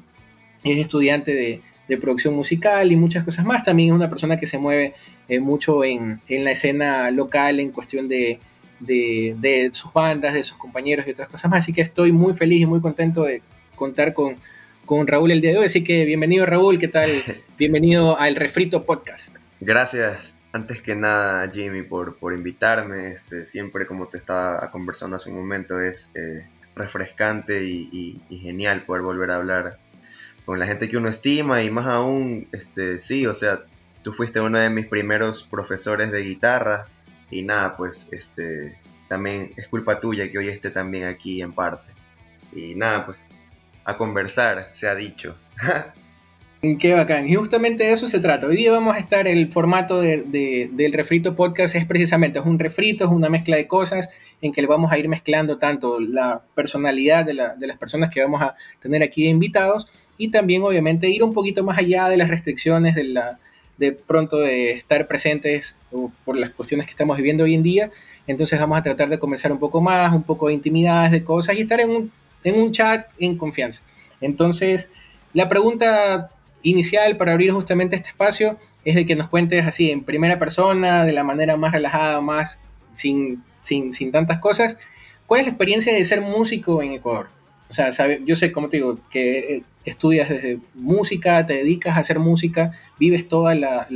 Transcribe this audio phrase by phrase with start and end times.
[0.65, 1.63] es estudiante de,
[2.01, 3.63] producción musical y muchas cosas más.
[3.63, 4.95] También es una persona que se mueve
[5.29, 8.41] eh, mucho en, la escena local en cuestión de,
[8.81, 11.61] de, sus bandas, de sus compañeros y otras cosas más.
[11.61, 13.43] Así que estoy muy feliz y muy contento de
[13.75, 14.37] contar con,
[14.85, 15.67] con Raúl el día de hoy.
[15.67, 17.11] Así que bienvenido Raúl, ¿qué tal?
[17.59, 19.35] bienvenido al Refrito Podcast.
[19.61, 23.13] Gracias, antes que nada Jimmy por, por invitarme.
[23.13, 29.03] Este, siempre como te estaba conversando hace un momento es eh, refrescante y, genial poder
[29.03, 29.79] volver a hablar
[30.45, 33.65] con la gente que uno estima y más aún, este, sí, o sea,
[34.03, 36.87] tú fuiste uno de mis primeros profesores de guitarra
[37.31, 41.93] y nada, pues este también es culpa tuya que hoy esté también aquí en parte.
[42.53, 43.29] Y nada, pues
[43.85, 45.37] a conversar, se ha dicho.
[46.81, 47.29] Qué bacán.
[47.29, 48.47] Y justamente de eso se trata.
[48.47, 53.05] Hoy día vamos a estar, el formato del refrito podcast es precisamente, es un refrito,
[53.05, 54.09] es una mezcla de cosas
[54.43, 58.23] en que le vamos a ir mezclando tanto la personalidad de, de las personas que
[58.23, 59.87] vamos a tener aquí de invitados
[60.19, 63.39] y también obviamente ir un poquito más allá de las restricciones de la,
[63.79, 65.77] de pronto de estar presentes
[66.25, 67.91] por las cuestiones que estamos viviendo hoy en día.
[68.27, 71.57] Entonces vamos a tratar de conversar un poco más, un poco de intimidades, de cosas
[71.57, 72.13] y estar en un,
[72.45, 73.83] en un chat en confianza.
[74.21, 74.91] Entonces,
[75.33, 76.31] la pregunta
[76.63, 81.05] inicial para abrir justamente este espacio es de que nos cuentes así en primera persona,
[81.05, 82.59] de la manera más relajada, más
[82.95, 84.79] sin, sin, sin tantas cosas,
[85.27, 87.29] ¿cuál es la experiencia de ser músico en Ecuador?
[87.69, 87.91] O sea,
[88.25, 92.73] yo sé, como te digo, que eh, estudias desde música, te dedicas a hacer música,
[92.99, 93.87] vives toda la,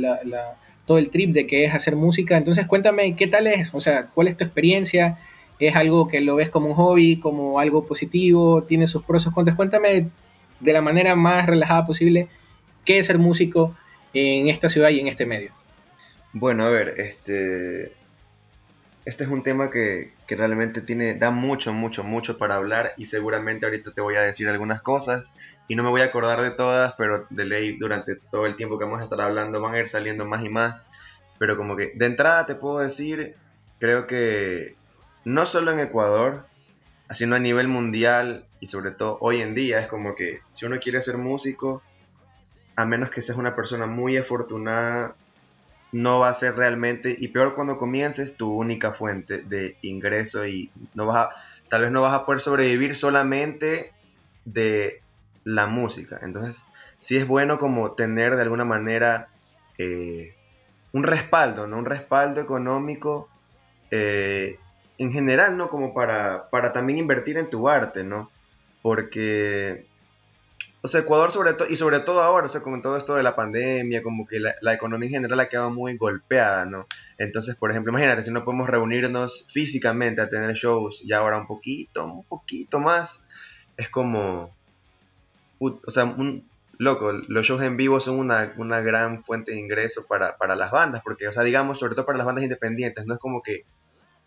[0.85, 2.37] todo el trip de que es hacer música.
[2.37, 5.17] Entonces, cuéntame qué tal es, o sea, cuál es tu experiencia.
[5.59, 8.63] ¿Es algo que lo ves como un hobby, como algo positivo?
[8.63, 9.55] ¿Tiene sus pros sus contras?
[9.55, 10.07] Cuéntame
[10.59, 12.29] de la manera más relajada posible
[12.83, 13.75] qué es ser músico
[14.13, 15.51] en esta ciudad y en este medio.
[16.33, 17.91] Bueno, a ver, este,
[19.05, 23.65] este es un tema que, realmente tiene, da mucho, mucho, mucho para hablar y seguramente
[23.65, 25.35] ahorita te voy a decir algunas cosas
[25.67, 28.77] y no me voy a acordar de todas, pero de ley durante todo el tiempo
[28.77, 30.87] que vamos a estar hablando van a ir saliendo más y más.
[31.39, 33.35] Pero como que de entrada te puedo decir,
[33.79, 34.75] creo que
[35.25, 36.45] no solo en Ecuador,
[37.09, 40.79] sino a nivel mundial y sobre todo hoy en día es como que si uno
[40.79, 41.81] quiere ser músico,
[42.75, 45.15] a menos que seas una persona muy afortunada,
[45.91, 50.71] no va a ser realmente, y peor cuando comiences, tu única fuente de ingreso y
[50.93, 51.29] no vas a,
[51.69, 53.91] tal vez no vas a poder sobrevivir solamente
[54.45, 55.01] de
[55.43, 56.19] la música.
[56.21, 56.65] Entonces,
[56.97, 59.29] sí es bueno como tener de alguna manera
[59.77, 60.35] eh,
[60.93, 61.77] un respaldo, ¿no?
[61.77, 63.29] Un respaldo económico
[63.89, 64.59] eh,
[64.97, 65.69] en general, ¿no?
[65.69, 68.31] Como para, para también invertir en tu arte, ¿no?
[68.81, 69.85] Porque
[70.83, 73.21] o sea, Ecuador sobre todo, y sobre todo ahora, o sea, con todo esto de
[73.21, 76.87] la pandemia, como que la, economía en general ha quedado muy golpeada, ¿no?
[77.19, 81.45] Entonces, por ejemplo, imagínate, si no podemos reunirnos físicamente a tener shows y ahora un
[81.45, 83.25] poquito, un poquito más,
[83.77, 84.55] es como,
[85.59, 86.49] o sea, un,
[86.79, 90.71] loco, los shows en vivo son una, una gran fuente de ingreso para, para, las
[90.71, 93.65] bandas, porque, o sea, digamos, sobre todo para las bandas independientes, no es como que,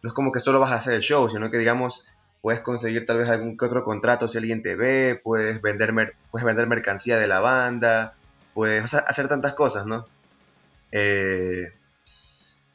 [0.03, 2.07] no es como que solo vas a hacer el show, sino que, digamos,
[2.45, 6.67] puedes conseguir tal vez algún otro contrato si alguien te ve, puedes vender, puedes vender
[6.67, 8.17] mercancía de la banda,
[8.53, 10.05] puedes hacer tantas cosas, ¿no?
[10.93, 11.73] Eh,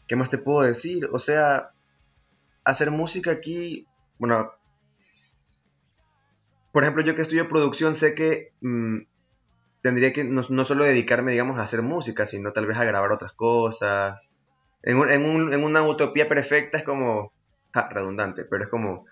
[0.07, 1.07] ¿Qué más te puedo decir?
[1.11, 1.69] O sea,
[2.63, 3.85] hacer música aquí,
[4.17, 4.51] bueno,
[6.71, 9.01] por ejemplo, yo que estudio producción sé que mm,
[9.83, 13.33] tendría que no, solo dedicarme, digamos, a hacer música, sino tal vez a grabar otras
[13.33, 14.33] cosas.
[14.81, 14.97] En,
[15.63, 17.31] una utopía perfecta es como,
[17.91, 19.05] redundante, pero es como,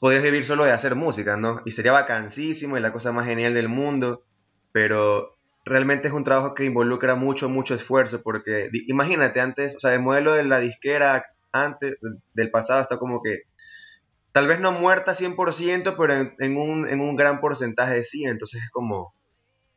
[0.00, 1.60] podrías vivir solo de hacer música, ¿no?
[1.64, 4.24] Y sería vacancísimo y la cosa más genial del mundo,
[4.72, 9.94] pero realmente es un trabajo que involucra mucho, mucho esfuerzo, porque imagínate antes, o sea,
[9.94, 11.96] el modelo de la disquera antes
[12.34, 13.42] del pasado está como que,
[14.32, 18.70] tal vez no muerta 100%, pero en, un, en un gran porcentaje sí, entonces es
[18.70, 19.14] como,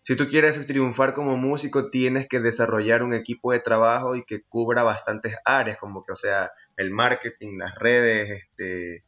[0.01, 4.41] si tú quieres triunfar como músico, tienes que desarrollar un equipo de trabajo y que
[4.41, 9.03] cubra bastantes áreas, como que, o sea, el marketing, las redes, este,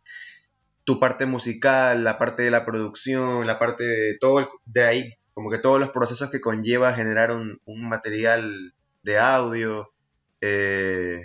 [0.90, 5.52] tu parte musical, la parte de la producción, la parte de todo, de ahí, como
[5.52, 9.94] que todos los procesos que conlleva generar un, material de audio,
[10.42, 11.22] eh,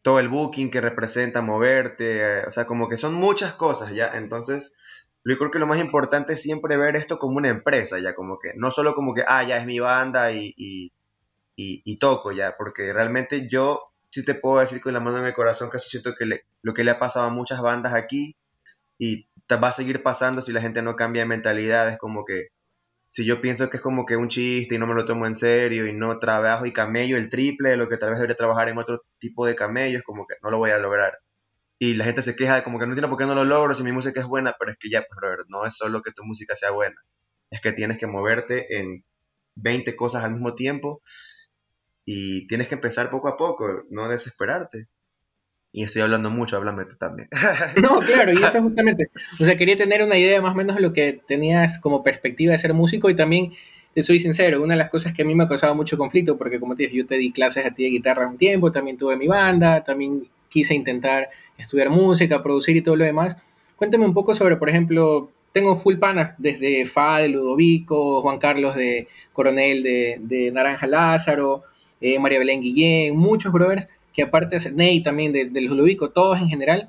[0.00, 4.12] todo el booking que representa moverte, eh, o sea, como que son muchas cosas ya,
[4.14, 4.80] entonces
[5.26, 8.38] yo creo que lo más importante es siempre ver esto como una empresa, ya como
[8.38, 10.54] que, no solo como que, ah, ya es mi banda y,
[11.54, 15.34] y, toco ya, porque realmente yo sí te puedo decir con la mano en el
[15.34, 16.24] corazón que siento que
[16.62, 18.38] lo que le ha pasado a muchas bandas aquí
[18.98, 22.48] y va a seguir pasando si la gente no cambia de mentalidad, es como que
[23.08, 25.34] si yo pienso que es como que un chiste y no me lo tomo en
[25.34, 28.68] serio y no trabajo y camello el triple de lo que tal vez debería trabajar
[28.68, 31.18] en otro tipo de camellos, como que no lo voy a lograr.
[31.78, 33.74] Y la gente se queja de como que no entiendo por qué no lo logro
[33.74, 35.18] si mi música es buena, pero es que ya, pues,
[35.48, 36.96] no es solo que tu música sea buena,
[37.50, 39.04] es que tienes que moverte en
[39.56, 41.02] 20 cosas al mismo tiempo
[42.04, 44.88] y tienes que empezar poco a poco, no desesperarte.
[45.76, 47.28] Y estoy hablando mucho, háblame tú también.
[47.82, 49.10] No, claro, y eso justamente.
[49.40, 52.52] O sea, quería tener una idea más o menos de lo que tenías como perspectiva
[52.52, 53.54] de ser músico y también,
[53.92, 56.38] te soy sincero, una de las cosas que a mí me ha causado mucho conflicto,
[56.38, 58.96] porque como te dije, yo te di clases a ti de guitarra un tiempo, también
[58.96, 61.28] tuve mi banda, también quise intentar
[61.58, 63.36] estudiar música, producir y todo lo demás.
[63.74, 68.76] Cuéntame un poco sobre, por ejemplo, tengo full panas desde Fa de Ludovico, Juan Carlos
[68.76, 71.64] de Coronel de, de Naranja Lázaro,
[72.00, 76.40] eh, María Belén Guillén, muchos brothers que aparte de Ney también de, de los todos
[76.40, 76.88] en general,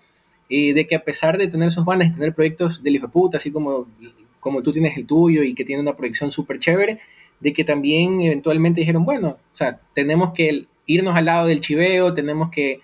[0.49, 3.13] eh, de que a pesar de tener sus bandas y tener proyectos del hijo de
[3.13, 3.87] puta, así como,
[4.39, 6.99] como tú tienes el tuyo y que tiene una proyección súper chévere,
[7.39, 12.13] de que también eventualmente dijeron, bueno, o sea, tenemos que irnos al lado del chiveo,
[12.13, 12.79] tenemos que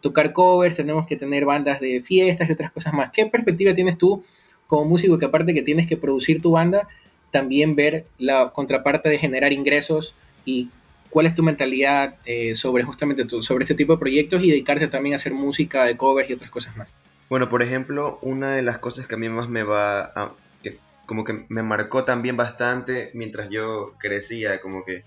[0.00, 3.10] tocar covers, tenemos que tener bandas de fiestas y otras cosas más.
[3.10, 4.22] ¿Qué perspectiva tienes tú
[4.66, 6.86] como músico que aparte que tienes que producir tu banda,
[7.32, 10.14] también ver la contraparte de generar ingresos
[10.44, 10.68] y
[11.10, 15.14] ¿Cuál es tu mentalidad eh, sobre justamente sobre este tipo de proyectos y dedicarse también
[15.14, 16.94] a hacer música de covers y otras cosas más?
[17.28, 21.24] Bueno, por ejemplo, una de las cosas que a mí más me va que como
[21.24, 25.04] que me marcó también bastante mientras yo crecía, como que,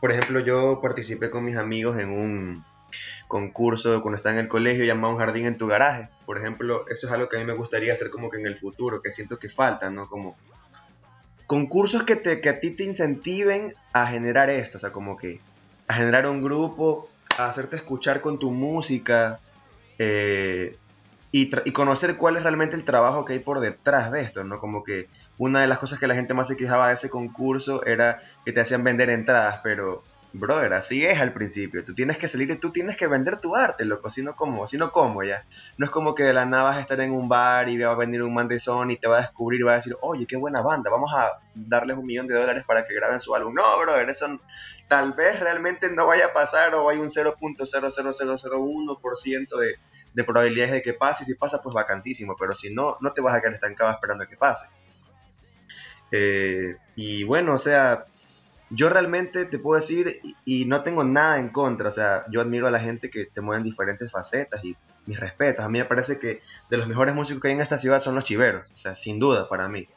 [0.00, 2.64] por ejemplo, yo participé con mis amigos en un
[3.26, 6.08] concurso cuando estaba en el colegio llamado Un Jardín en tu Garaje.
[6.26, 8.56] Por ejemplo, eso es algo que a mí me gustaría hacer como que en el
[8.56, 10.08] futuro, que siento que falta, ¿no?
[10.08, 10.36] Como
[11.46, 15.40] concursos que, te, que a ti te incentiven a generar esto, o sea, como que
[15.88, 17.08] a generar un grupo,
[17.38, 19.40] a hacerte escuchar con tu música
[19.98, 20.76] eh,
[21.32, 24.58] y, y, conocer cuál es realmente el trabajo que hay por detrás de esto, ¿no?
[24.60, 27.84] Como que una de las cosas que la gente más se quejaba de ese concurso
[27.84, 31.84] era que te hacían vender entradas, pero brother, así es al principio.
[31.84, 34.10] Tú tienes que salir y tú tienes que vender tu arte, loco.
[34.10, 34.66] Si no, ¿cómo?
[34.66, 35.46] Si no, ¿cómo ya?
[35.78, 37.92] No es como que de la nada vas a estar en un bar y va
[37.92, 38.58] a venir un man de
[38.88, 41.38] y te va a descubrir y va a decir, oye, qué buena banda, vamos a
[41.54, 43.54] darles un millón de dólares para que graben su álbum.
[43.54, 44.26] No, brother, eso
[44.88, 49.78] tal vez realmente no vaya a pasar o hay un 0.00001% de,
[50.12, 51.22] de probabilidades de que pase.
[51.22, 52.36] Y si pasa, pues vacancísimo.
[52.38, 54.66] Pero si no, no te vas a quedar estancado esperando que pase.
[56.10, 58.04] Eh, y bueno, o sea,
[58.70, 62.66] yo realmente te puedo decir, y, no tengo nada en contra, o sea, yo admiro
[62.66, 65.64] a la gente que se mueve en diferentes facetas y mis respetos.
[65.64, 66.40] A mí me parece que
[66.70, 69.18] de los mejores músicos que hay en esta ciudad son los chiveros, o sea, sin
[69.18, 69.88] duda para mí.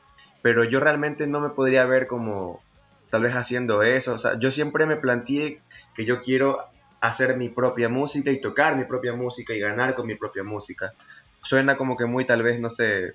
[0.42, 2.62] Pero yo realmente no me podría ver como
[3.10, 5.62] tal vez haciendo eso, o sea, yo siempre me planteé
[5.96, 6.58] que yo quiero
[7.00, 10.94] hacer mi propia música y tocar mi propia música y ganar con mi propia música.
[11.42, 13.14] Suena como que muy tal vez, no sé,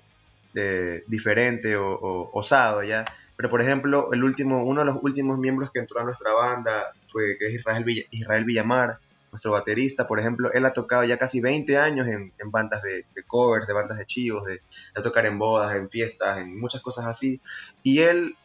[0.53, 3.05] de, diferente o, o osado, ¿ya?
[3.43, 6.93] Pero por ejemplo, el último, uno de los últimos miembros que entró a nuestra banda
[7.09, 8.99] fue que es Israel, Israel Villamar,
[9.33, 13.67] nuestro baterista, por ejemplo, él ha tocado ya casi 20 años en, bandas de, covers,
[13.67, 14.61] de bandas de chivos, de,
[15.01, 17.41] tocar en bodas, en fiestas, en muchas cosas así.
[17.83, 18.37] Y él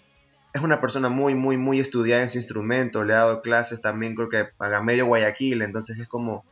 [0.53, 4.17] es una persona muy, muy, muy estudiada en su instrumento, le ha dado clases también,
[4.17, 6.45] creo que a medio Guayaquil, entonces es como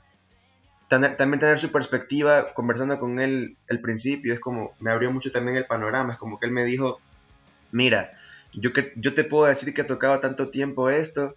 [0.86, 5.56] también tener su perspectiva, conversando con él el principio, es como, me abrió mucho también
[5.56, 7.00] el panorama, es como que él me dijo,
[7.72, 8.12] mira,
[8.56, 11.36] yo, que, yo te puedo decir que he tocado tanto tiempo esto,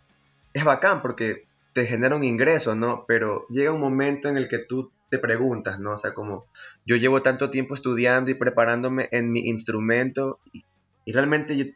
[0.54, 3.06] es bacán porque te genera un ingreso, ¿no?
[3.08, 5.94] Pero llega un momento en el que tú te preguntas, ¿no?
[5.94, 6.46] O sea, como
[6.86, 10.64] yo llevo tanto tiempo estudiando y preparándome en mi instrumento y,
[11.12, 11.76] realmente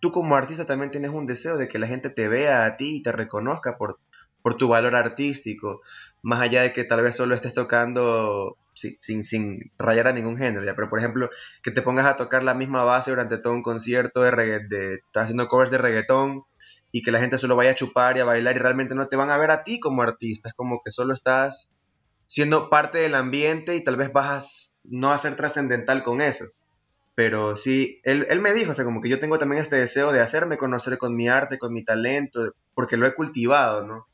[0.00, 2.96] tú como artista también tienes un deseo de que la gente te vea a ti
[2.96, 3.98] y te reconozca por,
[4.42, 5.82] por tu valor artístico,
[6.22, 10.64] más allá de que tal vez solo estés tocando sin, sin, rayar a ningún género,
[10.64, 10.74] ¿ya?
[10.74, 11.30] pero por ejemplo,
[11.62, 15.48] que te pongas a tocar la misma base durante todo un concierto de reggaetón, haciendo
[15.48, 16.44] covers de reggaetón
[16.90, 19.16] y que la gente solo vaya a chupar y a bailar y realmente no te
[19.16, 21.76] van a ver a ti como artista, es como que solo estás
[22.26, 26.46] siendo parte del ambiente y tal vez vas no a ser trascendental con eso.
[27.14, 30.12] Pero sí, él, él me dijo, o sea, como que yo tengo también este deseo
[30.12, 34.06] de hacerme conocer con mi arte, con mi talento, porque lo he cultivado, ¿no?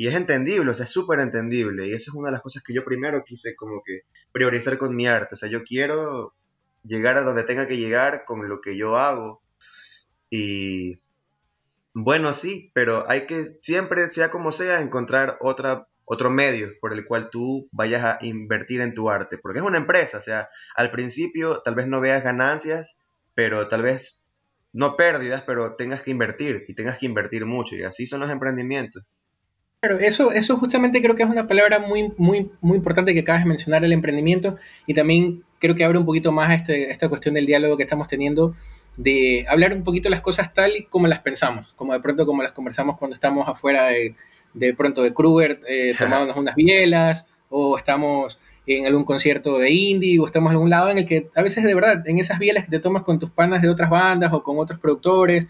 [0.00, 1.86] Y es entendible, o sea, es súper entendible.
[1.86, 4.96] Y eso es una de las cosas que yo primero quise como que priorizar con
[4.96, 5.34] mi arte.
[5.34, 6.32] O sea, yo quiero
[6.82, 9.42] llegar a donde tenga que llegar con lo que yo hago.
[10.30, 10.98] Y
[11.92, 17.04] bueno, sí, pero hay que siempre, sea como sea, encontrar otra, otro medio por el
[17.04, 19.36] cual tú vayas a invertir en tu arte.
[19.36, 23.04] Porque es una empresa, o sea, al principio tal vez no veas ganancias,
[23.34, 24.24] pero tal vez
[24.72, 27.76] no pérdidas, pero tengas que invertir y tengas que invertir mucho.
[27.76, 29.04] Y así son los emprendimientos.
[29.82, 33.44] Claro, eso, eso justamente creo que es una palabra muy, muy, muy importante que acabas
[33.44, 37.32] de mencionar, el emprendimiento, y también creo que abre un poquito más este, esta cuestión
[37.32, 38.54] del diálogo que estamos teniendo,
[38.98, 42.42] de hablar un poquito las cosas tal y como las pensamos, como de pronto como
[42.42, 44.16] las conversamos cuando estamos afuera de,
[44.52, 50.20] de pronto de Kruger eh, tomándonos unas bielas, o estamos en algún concierto de indie,
[50.20, 52.66] o estamos en algún lado en el que a veces de verdad, en esas bielas
[52.66, 55.46] que te tomas con tus panas de otras bandas o con otros productores,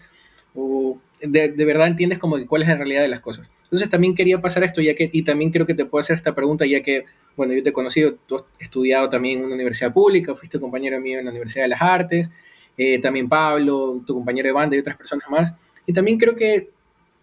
[0.55, 3.51] o de, verdad entiendes como cuál es la realidad de las cosas.
[3.63, 6.35] Entonces también quería pasar esto, ya que, y también creo que te puedo hacer esta
[6.35, 9.93] pregunta, ya que, bueno, yo te he conocido, tú has estudiado también en una universidad
[9.93, 12.31] pública, fuiste compañero mío en la Universidad de las Artes,
[12.77, 15.55] eh, también Pablo, tu compañero de banda y otras personas más.
[15.85, 16.69] Y también creo que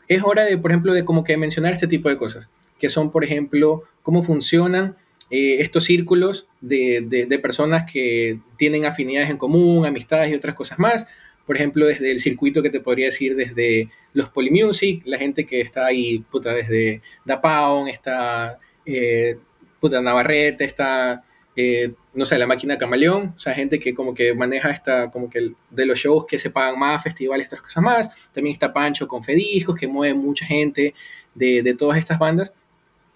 [0.09, 3.11] es hora de, por ejemplo, de como que mencionar este tipo de cosas, que son,
[3.11, 4.97] por ejemplo, cómo funcionan
[5.31, 10.55] eh, estos círculos de, de, de, personas que tienen afinidades en común, amistades y otras
[10.55, 11.07] cosas más,
[11.49, 15.63] por ejemplo, desde el circuito que te podría decir desde los Polymusic, la gente que
[15.63, 19.39] está ahí, puta, desde Da Pound, está, eh,
[19.81, 21.25] puta, Navarrete, está,
[21.57, 25.31] eh, no sé, la máquina Camaleón, o sea, gente que como que maneja esta, como
[25.31, 28.31] que de los shows que se pagan más, festivales, otras cosas más.
[28.35, 30.95] También está Pancho con Fediscos, que mueve mucha gente
[31.35, 32.53] de, de todas estas bandas.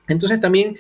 [0.09, 0.79] Entonces también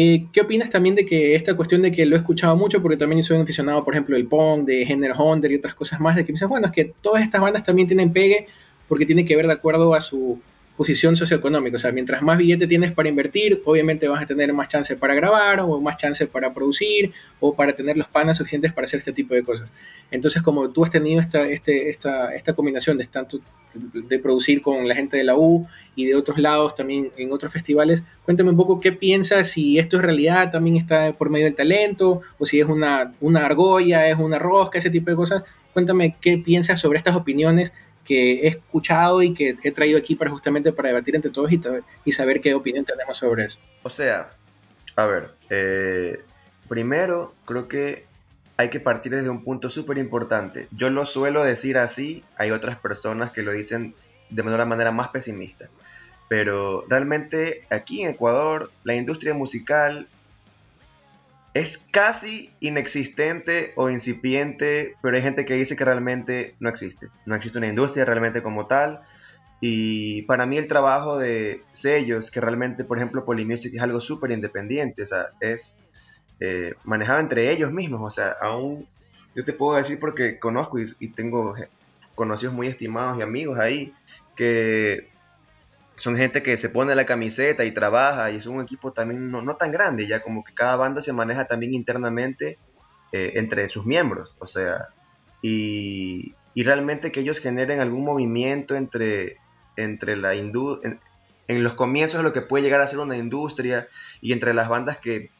[0.00, 2.96] eh, ¿Qué opinas también de que esta cuestión de que lo he escuchado mucho, porque
[2.96, 6.14] también soy un aficionado, por ejemplo, del Pong, de Género Hunter y otras cosas más,
[6.14, 8.46] de que me dices, bueno, es que todas estas bandas también tienen pegue
[8.86, 10.40] porque tiene que ver de acuerdo a su
[10.78, 11.76] posición socioeconómica.
[11.76, 15.12] O sea, mientras más billete tienes para invertir, obviamente vas a tener más chance para
[15.12, 19.12] grabar o más chance para producir o para tener los panas suficientes para hacer este
[19.12, 19.74] tipo de cosas.
[20.12, 23.40] Entonces, como tú has tenido esta, este, esta, esta combinación de tanto
[23.74, 27.52] de producir con la gente de la U y de otros lados también en otros
[27.52, 31.56] festivales, cuéntame un poco qué piensas, si esto es realidad, también está por medio del
[31.56, 35.42] talento, o si es una, una argolla, es una rosca, ese tipo de cosas.
[35.72, 37.72] Cuéntame qué piensas sobre estas opiniones
[38.08, 42.12] que he escuchado y que he traído aquí para justamente para debatir entre todos y,
[42.12, 43.58] saber qué opinión tenemos sobre eso.
[43.82, 44.30] O sea,
[44.96, 46.22] a ver, eh,
[46.70, 48.06] primero creo que
[48.56, 50.68] hay que partir desde un punto súper importante.
[50.70, 53.94] Yo lo suelo decir así, hay otras personas que lo dicen
[54.30, 55.68] de una manera más pesimista.
[56.28, 60.08] Pero realmente aquí en Ecuador la industria musical
[61.58, 67.08] es casi inexistente o incipiente, pero hay gente que dice que realmente no existe.
[67.26, 69.02] No existe una industria realmente como tal.
[69.60, 74.30] Y para mí el trabajo de sellos, que realmente, por ejemplo, Polymusic es algo súper
[74.30, 75.80] independiente, o sea, es
[76.38, 78.86] eh, manejado entre ellos mismos, o sea, aún
[79.34, 81.56] yo te puedo decir porque conozco y, y tengo
[82.14, 83.92] conocidos muy estimados y amigos ahí,
[84.36, 85.08] que
[85.98, 89.56] son gente que se pone la camiseta y trabaja y es un equipo también no,
[89.56, 92.58] tan grande, ya como que cada banda se maneja también internamente
[93.12, 94.88] eh, entre sus miembros, o sea,
[95.42, 99.36] y, y, realmente que ellos generen algún movimiento entre,
[99.76, 100.98] entre la industria,
[101.48, 103.88] en, los comienzos de lo que puede llegar a ser una industria
[104.20, 105.30] y entre las bandas que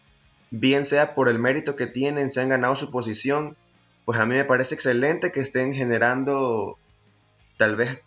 [0.50, 3.56] bien sea por el mérito que tienen, se han ganado su posición,
[4.04, 6.78] pues a mí me parece excelente que estén generando
[7.58, 8.00] tal vez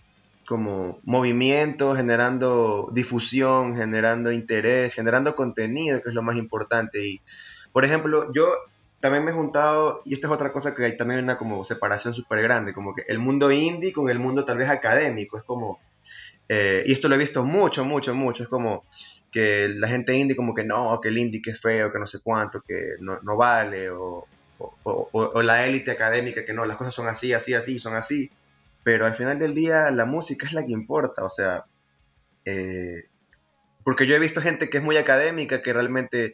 [0.52, 7.08] como movimiento, generando difusión, generando interés, generando contenido, que es lo más importante.
[7.08, 7.22] Y,
[7.72, 8.50] por ejemplo, yo
[9.00, 12.14] también me he juntado, y esta es otra cosa que hay también una como separación
[12.14, 15.80] súper grande, como que el mundo indie con el mundo tal vez académico, es como,
[16.50, 18.84] eh, y esto lo he visto mucho, mucho, mucho, es como
[19.32, 22.08] que la gente indie como que no, que el indie que es feo, que no
[22.08, 24.28] sé cuánto, que no, no vale, o,
[24.60, 28.30] o, o la élite académica que no, las cosas son así, así, así, son así
[28.84, 31.66] pero al final del día la música es la que importa, o sea,
[32.46, 33.04] eh,
[33.84, 36.34] porque yo he visto gente que es muy académica, que realmente,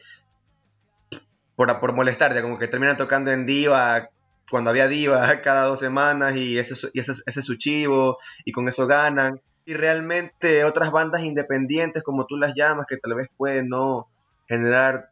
[1.55, 4.09] por, por molestar, ya como que terminan tocando en diva,
[4.49, 8.51] cuando había diva cada dos semanas y ese, y ese, ese es su chivo, y
[8.51, 9.41] con eso ganan.
[9.65, 14.07] Y realmente otras bandas independientes, como tú las llamas, que tal vez pueden no
[14.47, 15.11] generar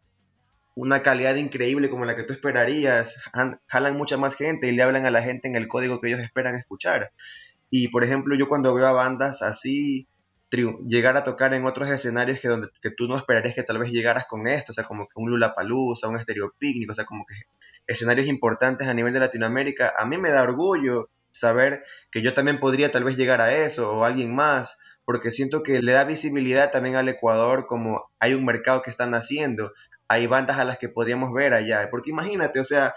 [0.76, 3.24] una calidad increíble como la que tú esperarías,
[3.68, 6.20] jalan mucha más gente y le hablan a la gente en el código que ellos
[6.20, 7.12] esperan escuchar.
[7.70, 10.08] Y por ejemplo, yo cuando veo a bandas así
[10.88, 13.92] llegar a tocar en otros escenarios que donde que tú no esperarías que tal vez
[13.92, 17.26] llegaras con esto, o sea, como que un Lulapalooza, un Stereo Picnic, o sea, como
[17.26, 17.36] que
[17.88, 22.60] escenarios importantes a nivel de Latinoamérica, a mí me da orgullo saber que yo también
[22.60, 26.72] podría tal vez llegar a eso o alguien más, porque siento que le da visibilidad
[26.72, 29.74] también al Ecuador como hay un mercado que están haciendo,
[30.08, 32.94] hay bandas a las que podríamos ver allá, porque imagínate, o sea,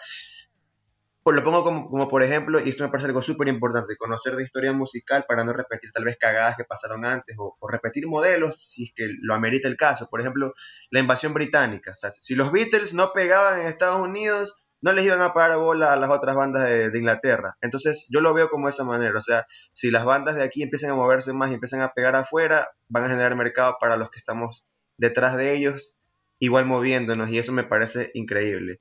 [1.29, 4.45] pues lo pongo como, por ejemplo, y esto me parece algo súper importante, conocer de
[4.45, 8.85] historia musical para no repetir tal vez cagadas que pasaron antes o, repetir modelos si
[8.85, 10.09] es que lo amerita el caso.
[10.09, 10.55] Por ejemplo,
[10.91, 11.93] la invasión británica.
[11.97, 15.97] Si los Beatles no pegaban en Estados Unidos, no les iban a parar bola a
[15.97, 17.59] las otras bandas de, de, Inglaterra.
[17.61, 19.19] Entonces yo lo veo como esa manera.
[19.19, 22.17] O sea, si las bandas de aquí empiezan a moverse más y empiezan a pegar
[22.17, 24.65] afuera, van a generar mercado para los que estamos
[24.97, 26.01] detrás de ellos,
[26.39, 28.81] igual moviéndonos y eso me parece increíble.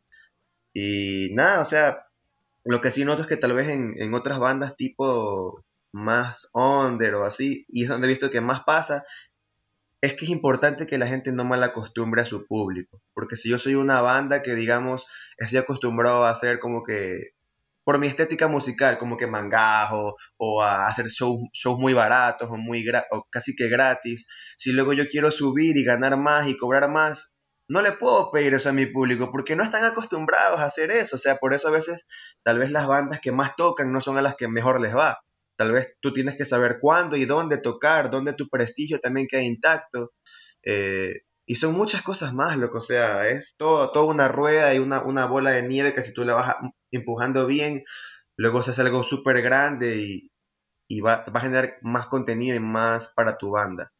[0.73, 2.07] Y nada, o sea,
[2.63, 7.23] lo que sí noto es que tal vez en, otras bandas tipo más under o
[7.23, 9.03] así, y es donde he visto que más pasa,
[10.01, 13.01] es que es importante que la gente no mal acostumbre a su público.
[13.13, 17.31] Porque si yo soy una banda que, digamos, estoy acostumbrado a hacer como que,
[17.83, 22.57] por mi estética musical, como que mangajo, o a hacer shows, shows muy baratos, o,
[22.57, 26.89] muy o casi que gratis, si luego yo quiero subir y ganar más y cobrar
[26.91, 27.37] más,
[27.67, 31.17] no le puedo pedir eso a mi público porque no están acostumbrados a hacer eso.
[31.17, 32.07] O sea, por eso a veces
[32.43, 35.19] tal vez las bandas que más tocan no son a las que mejor les va.
[35.57, 39.41] Tal vez tú tienes que saber cuándo y dónde tocar, dónde tu prestigio también queda
[39.41, 40.13] intacto.
[40.63, 42.77] Eh, y son muchas cosas más, loco.
[42.79, 46.13] O sea, es todo, toda una rueda y una, una bola de nieve que si
[46.13, 46.55] tú la vas
[46.91, 47.83] empujando bien,
[48.38, 50.31] luego se hace algo súper grande y,
[50.89, 53.91] y va, va, a generar más contenido y más para tu banda.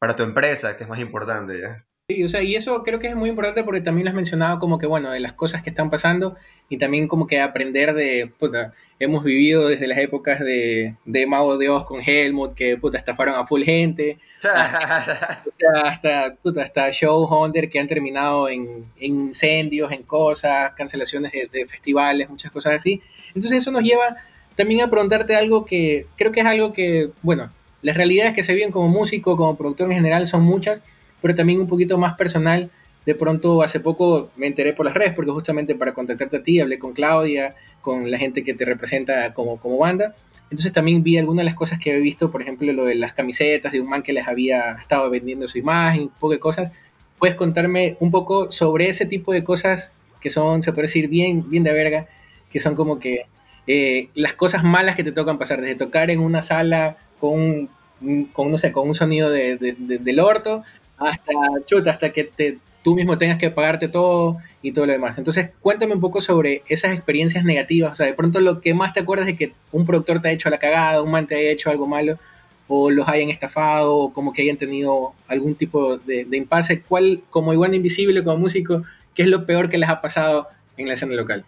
[0.00, 1.87] Para tu empresa, que es más importante, ¿ya?
[2.10, 4.58] Sí, o sea, y eso creo que es muy importante porque también lo has mencionado
[4.60, 6.36] como que, bueno, de las cosas que están pasando
[6.70, 11.58] y también como que aprender de, puta, hemos vivido desde las épocas de, de Mago
[11.58, 16.62] de Oz con Helmut, que, puta, estafaron a full gente, hasta, o sea, hasta, puta,
[16.62, 22.50] hasta show Hunter que han terminado en, incendios, en cosas, cancelaciones de, de festivales, muchas
[22.50, 23.02] cosas así.
[23.34, 24.16] Entonces eso nos lleva
[24.56, 27.50] también a preguntarte algo que creo que es algo que, bueno,
[27.82, 30.82] las realidades que se viven como músico, como productor en general son muchas,
[31.20, 32.70] pero también un poquito más personal.
[33.06, 36.60] De pronto, hace poco me enteré por las redes, porque justamente para contactarte a ti
[36.60, 40.14] hablé con Claudia, con la gente que te representa como, como banda.
[40.50, 43.12] Entonces también vi algunas de las cosas que he visto, por ejemplo, lo de las
[43.12, 46.72] camisetas de un man que les había estado vendiendo su imagen, un poco de cosas.
[47.18, 51.48] ¿Puedes contarme un poco sobre ese tipo de cosas que son, se puede decir, bien,
[51.48, 52.06] bien de verga,
[52.50, 53.26] que son como que
[53.66, 57.68] eh, las cosas malas que te tocan pasar, desde tocar en una sala con
[58.00, 60.64] un, con, no sé, con un sonido de, del orto,
[60.98, 61.32] hasta,
[61.66, 65.18] chuta, hasta que te, tú mismo tengas que pagarte todo y todo lo demás.
[65.18, 67.92] Entonces, cuéntame un poco sobre esas experiencias negativas.
[67.92, 70.32] O sea, de pronto lo que más te acuerdas de que un productor te ha
[70.32, 72.18] hecho la cagada, un man te haya hecho algo malo,
[72.66, 76.82] o los hayan estafado, o como que hayan tenido algún tipo de, de impasse.
[76.82, 78.82] ¿Cuál, como igual Invisible, como músico,
[79.14, 81.44] qué es lo peor que les ha pasado en la escena local?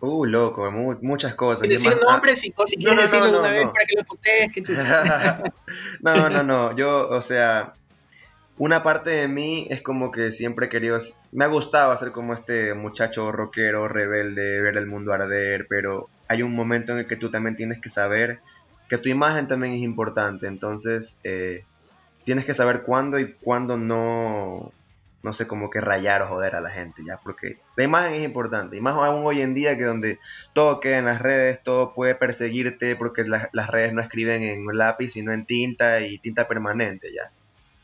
[0.00, 1.66] Uh, loco, muchas cosas.
[1.66, 4.52] decir nombres y si quieres decirlo de una vez para que lo putees.
[4.52, 4.62] Que
[6.02, 6.76] no, no, no.
[6.76, 7.72] Yo, o sea,
[8.56, 10.98] una parte de mí es como que siempre he querido,
[11.32, 16.42] me ha gustado ser como este muchacho rockero, rebelde, ver el mundo arder, pero hay
[16.42, 18.40] un momento en el que tú también tienes que saber
[18.88, 21.64] que tu imagen también es importante, entonces eh,
[22.24, 24.72] tienes que saber cuándo y cuándo no,
[25.24, 28.24] no sé, como que rayar o joder a la gente, ya, porque la imagen es
[28.24, 30.20] importante, y más aún hoy en día que donde
[30.52, 35.10] todo queda en las redes, todo puede perseguirte porque las redes no escriben en lápiz,
[35.10, 37.32] sino en tinta y tinta permanente, ya.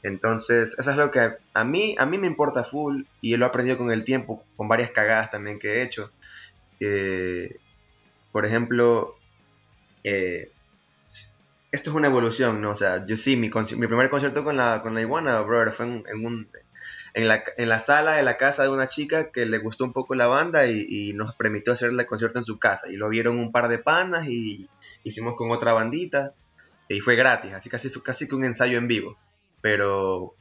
[0.02, 3.48] Entonces, eso es lo que a mí, a mí me importa full y lo he
[3.48, 6.10] aprendido con el tiempo, con varias cagadas también que he hecho.
[6.80, 7.56] Eh,
[8.32, 9.16] por ejemplo,
[10.04, 10.50] eh,
[11.72, 12.70] esto es una evolución, ¿no?
[12.70, 16.24] O sea, yo sí, mi, primer concierto con la, con la iguana, brother, fue en,
[16.24, 16.48] un,
[17.14, 19.92] en, la, en, la, sala de la casa de una chica que le gustó un
[19.92, 22.88] poco la banda y, y, nos permitió hacer el concierto en su casa.
[22.90, 24.68] Y lo vieron un par de panas y
[25.04, 26.32] hicimos con otra bandita
[26.88, 29.16] y fue gratis, así casi, casi que un ensayo en vivo
[29.60, 30.34] pero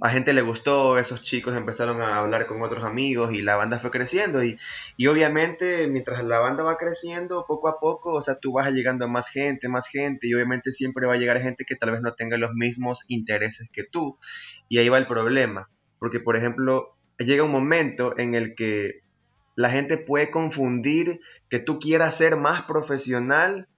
[0.00, 3.80] a gente le gustó, esos chicos empezaron a hablar con otros amigos y la banda
[3.80, 4.56] fue creciendo y,
[4.96, 9.04] y, obviamente mientras la banda va creciendo poco a poco, o sea, tú vas llegando
[9.04, 12.00] a más gente, más gente y obviamente siempre va a llegar gente que tal vez
[12.00, 14.18] no tenga los mismos intereses que tú
[14.68, 19.00] y ahí va el problema, porque por ejemplo llega un momento en el que
[19.56, 23.68] la gente puede confundir que tú quieras ser más profesional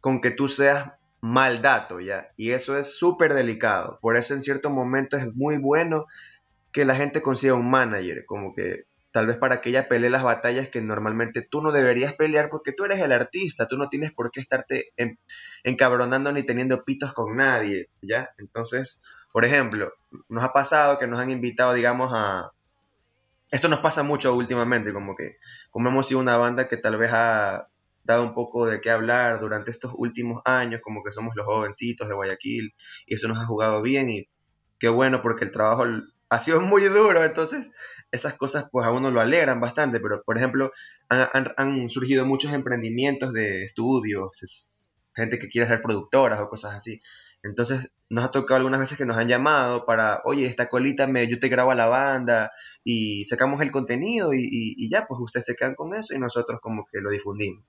[0.00, 2.32] con que tú seas mal dato, ¿ya?
[2.36, 3.98] Y eso es súper delicado.
[4.00, 6.06] Por eso en cierto momento es muy bueno
[6.72, 10.22] que la gente consiga un manager, como que tal vez para que ella pelee las
[10.22, 14.12] batallas que normalmente tú no deberías pelear porque tú eres el artista, tú no tienes
[14.12, 14.92] por qué estarte
[15.64, 18.30] encabronando ni teniendo pitos con nadie, ¿ya?
[18.38, 19.02] Entonces,
[19.32, 19.92] por ejemplo,
[20.28, 22.52] nos ha pasado que nos han invitado, digamos, a...
[23.50, 25.38] Esto nos pasa mucho últimamente, como que
[25.72, 27.66] como hemos sido una banda que tal vez ha
[28.04, 32.08] dado un poco de qué hablar durante estos últimos años, como que somos los jovencitos
[32.08, 32.74] de Guayaquil,
[33.06, 34.28] y eso nos ha jugado bien y
[34.78, 35.84] qué bueno porque el trabajo
[36.28, 37.70] ha sido muy duro, entonces
[38.12, 40.72] esas cosas pues a uno lo alegran bastante, pero por ejemplo
[41.08, 47.00] han, surgido muchos emprendimientos de estudios, gente que quiere ser productoras o cosas así.
[47.42, 51.26] Entonces nos ha tocado algunas veces que nos han llamado para, oye, esta colita me,
[51.28, 52.52] yo te grabo a la banda
[52.84, 56.84] y sacamos el contenido y, ya, pues ustedes se quedan con eso y nosotros como
[56.84, 57.64] que lo difundimos.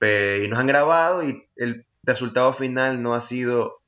[0.00, 3.82] y nos han grabado y el resultado final no ha sido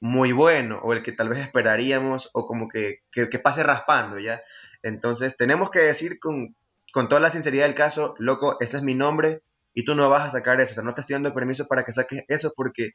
[0.00, 4.42] muy bueno o el que tal vez esperaríamos o como que, que, pase raspando, ¿ya?
[4.82, 6.54] Entonces tenemos que decir con,
[6.92, 10.28] con, toda la sinceridad del caso, loco, ese es mi nombre y tú no vas
[10.28, 12.90] a sacar eso, o sea, no te estoy dando permiso para que saques eso porque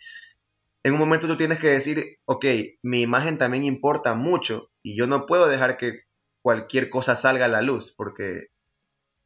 [0.83, 2.45] en un momento tú tienes que decir, ok,
[2.81, 6.03] mi imagen también importa mucho y yo no puedo dejar que
[6.41, 8.47] cualquier cosa salga a la luz porque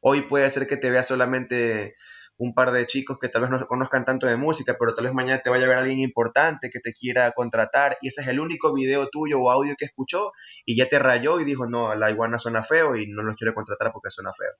[0.00, 1.94] hoy puede ser que te vea solamente
[2.38, 5.14] un par de chicos que tal vez no conozcan tanto de música, pero tal vez
[5.14, 8.40] mañana te vaya a ver alguien importante que te quiera contratar y ese es el
[8.40, 10.32] único video tuyo o audio que escuchó
[10.66, 13.54] y ya te rayó y dijo, no, la iguana suena feo y no nos quiere
[13.54, 14.52] contratar porque suena feo.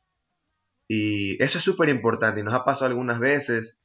[0.89, 3.81] Y eso es súper importante y nos ha pasado algunas veces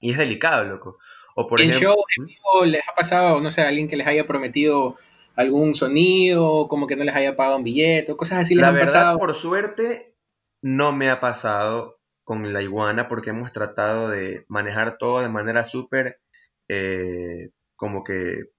[0.00, 0.98] y es delicado, loco.
[1.40, 4.26] O por ¿En ejemplo, show les ha pasado, no sé, a alguien que les haya
[4.26, 4.96] prometido
[5.36, 9.16] algún sonido, como que no les haya pagado un billete, cosas así les la verdad,
[9.16, 10.14] por suerte,
[10.60, 15.64] no me ha pasado con la iguana porque hemos tratado de manejar todo de manera
[15.64, 16.20] súper
[16.68, 18.50] eh, como que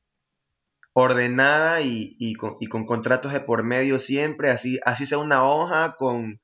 [0.94, 6.42] ordenada y, con, contratos de por medio siempre, así, así sea una hoja con,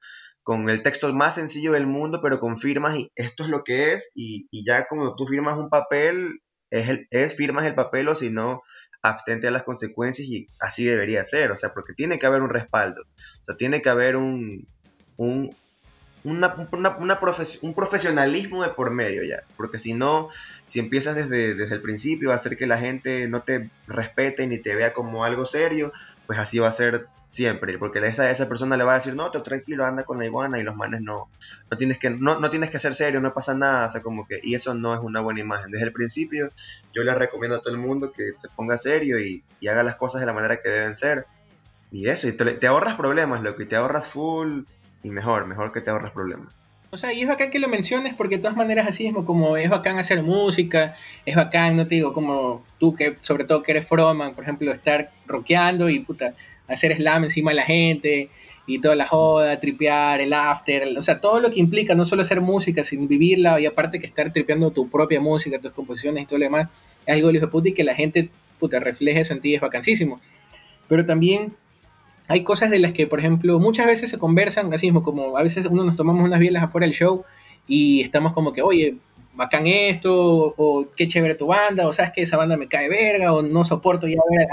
[0.55, 4.11] el texto más sencillo del mundo, pero con firmas y esto es lo que es
[4.15, 8.29] y, ya como tú firmas un papel, es, el, es firmas el papel o si
[8.29, 8.61] no,
[9.01, 12.49] abstente a las consecuencias y así debería ser, o sea, porque tiene que haber un
[12.49, 14.67] respaldo, o sea, tiene que haber un,
[15.17, 15.55] un,
[16.23, 19.43] un profesionalismo de por medio ya.
[19.55, 20.29] Porque si no,
[20.65, 24.57] si empiezas desde, desde el principio a hacer que la gente no te respete ni
[24.57, 25.93] te vea como algo serio,
[26.25, 27.07] pues así va a ser
[27.37, 27.77] siempre.
[27.77, 30.59] Porque esa, esa persona le va a decir, no, te tranquilo, anda con la iguana
[30.59, 31.29] y los manes no.
[31.71, 33.85] No tienes que, no, no tienes que ser serio, no pasa nada.
[33.85, 35.71] O sea, como que, y eso no es una buena imagen.
[35.71, 36.49] Desde el principio,
[36.93, 40.21] yo le recomiendo a todo el mundo que se ponga serio y, haga las cosas
[40.21, 41.25] de la manera que deben ser.
[41.91, 44.63] Y eso, y te, te ahorras problemas, lo que te ahorras full
[45.03, 46.57] y mejor, mejor que te ahorras problemas.
[46.89, 49.57] O sea, y es bacán que lo menciones porque de todas maneras así mismo, como
[49.57, 50.95] es bacán hacer música,
[51.25, 54.71] es bacán, no te digo, como tú que sobre todo que eres frontman, por ejemplo,
[54.71, 56.33] estar rockeando y puta,
[56.67, 58.29] hacer slam encima de la gente
[58.65, 62.21] y toda la joda, tripear, el after, o sea, todo lo que implica no solo
[62.21, 66.25] hacer música, sino vivirla y aparte que estar tripeando tu propia música, tus composiciones y
[66.25, 66.69] todo lo demás,
[67.05, 70.19] es algo de puta y que la gente, puta, refleje eso en ti es vacancísimo.
[70.89, 71.53] Pero también
[72.27, 75.43] hay cosas de las que, por ejemplo, muchas veces se conversan, así mismo, como a
[75.43, 77.23] veces uno nos tomamos unas bielas afuera del show
[77.67, 78.95] y estamos como que, oye,
[79.37, 83.33] bacán esto, o, qué chévere tu banda, o sabes que esa banda me cae verga,
[83.33, 84.47] o no soporto ya ver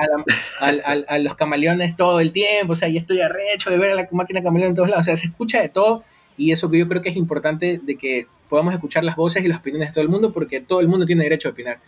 [1.08, 4.08] a, los camaleones todo el tiempo, o sea, ya estoy arrecho de ver a la
[4.12, 6.04] máquina camaleón en todos lados, o sea, se escucha de todo
[6.36, 9.48] y eso que yo creo que es importante de que podamos escuchar las voces y
[9.48, 11.78] las opiniones de todo el mundo porque todo el mundo tiene derecho a opinar.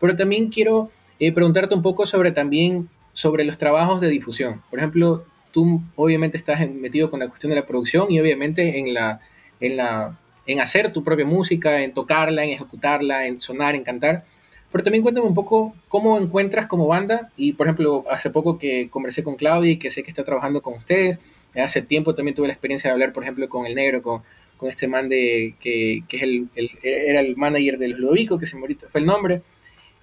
[0.00, 4.62] Pero también quiero eh, preguntarte un poco sobre también sobre los trabajos de difusión.
[4.70, 8.94] Por ejemplo, tú obviamente estás metido con la cuestión de la producción y obviamente en
[8.94, 9.20] la,
[9.60, 14.24] en la en hacer tu propia música, en tocarla, en ejecutarla, en sonar, en cantar.
[14.70, 17.30] Pero también cuéntame un poco cómo encuentras como banda.
[17.36, 20.62] Y por ejemplo, hace poco que conversé con Claudia y que sé que está trabajando
[20.62, 21.18] con ustedes.
[21.54, 24.22] Hace tiempo también tuve la experiencia de hablar, por ejemplo, con el negro, con,
[24.62, 26.48] este man de, que, es el,
[26.82, 29.42] era el manager de los Ludovico, que se me fue el nombre.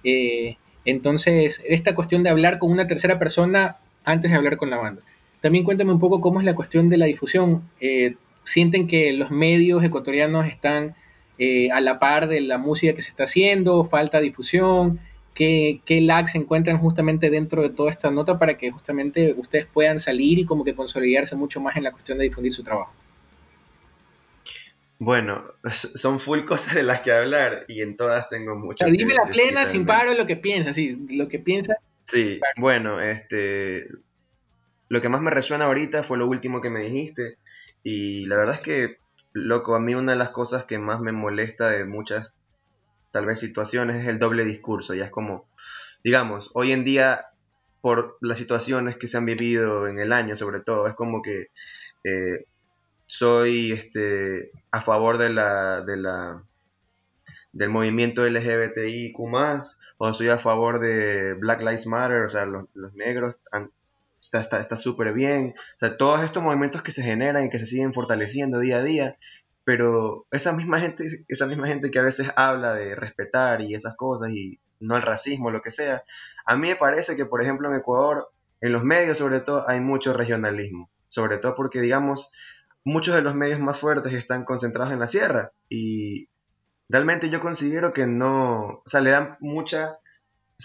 [0.02, 4.76] Eh, entonces, esta cuestión de hablar con una tercera persona antes de hablar con la
[4.76, 5.02] banda.
[5.40, 7.68] También cuéntame un poco cómo es la cuestión de la difusión.
[7.80, 10.94] Eh, ¿Sienten que los medios ecuatorianos están
[11.38, 13.84] eh, a la par de la música que se está haciendo?
[13.84, 15.00] ¿Falta difusión?
[15.34, 19.66] ¿Qué, qué lag se encuentran justamente dentro de toda esta nota para que justamente ustedes
[19.66, 22.92] puedan salir y como que consolidarse mucho más en la cuestión de difundir su trabajo?
[24.98, 28.86] Bueno, son full cosas de las que hablar y en todas tengo mucho.
[28.86, 31.76] dime la plena sin paro lo que piensas, sí, lo que piensas.
[32.04, 33.88] Sí, bueno, este,
[34.88, 37.38] lo que más me resuena ahorita fue lo último que me dijiste.
[37.84, 38.98] Y la verdad es que,
[39.32, 42.32] loco, a mí una de las cosas que más me molesta de muchas,
[43.12, 44.94] tal vez, situaciones es el doble discurso.
[44.94, 45.46] Ya es como,
[46.02, 47.28] digamos, hoy en día
[47.80, 50.88] por las situaciones que se han vivido en el año, sobre todo.
[50.88, 51.48] Es como que
[52.02, 52.46] eh,
[53.04, 56.42] soy este, a favor de la, de la,
[57.52, 59.18] del movimiento LGBTIQ,
[59.98, 63.36] o soy a favor de Black Lives Matter, o sea, los, negros
[64.32, 65.54] está súper está, bien.
[65.56, 68.82] O sea, todos estos movimientos que se generan y que se siguen fortaleciendo día a
[68.82, 69.18] día,
[69.64, 73.96] pero esa misma gente, esa misma gente que a veces habla de respetar y esas
[73.96, 76.04] cosas y no el racismo, lo que sea,
[76.44, 79.80] a mí me parece que, por ejemplo, en Ecuador, en los medios sobre todo, hay
[79.80, 82.32] mucho regionalismo, sobre todo porque, digamos,
[82.84, 86.28] muchos de los medios más fuertes están concentrados en la sierra y
[86.88, 89.98] realmente yo considero que no, o sea, le dan mucha,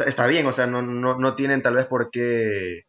[0.05, 2.85] está bien, o sea, no, no, no tienen tal vez por qué,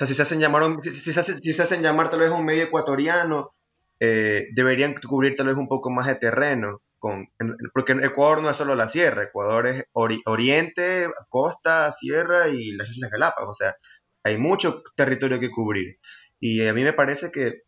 [0.00, 3.52] sea, si se hacen llamar, si, se, hacen llamar tal vez un medio ecuatoriano,
[4.00, 7.28] eh, deberían cubrir tal vez un poco más de terreno, con,
[7.74, 13.10] porque Ecuador no es solo la sierra, Ecuador es oriente, costa, sierra y las Islas
[13.10, 13.76] Galápagos, o sea,
[14.22, 15.98] hay mucho territorio que cubrir.
[16.38, 17.62] Y a mí me parece que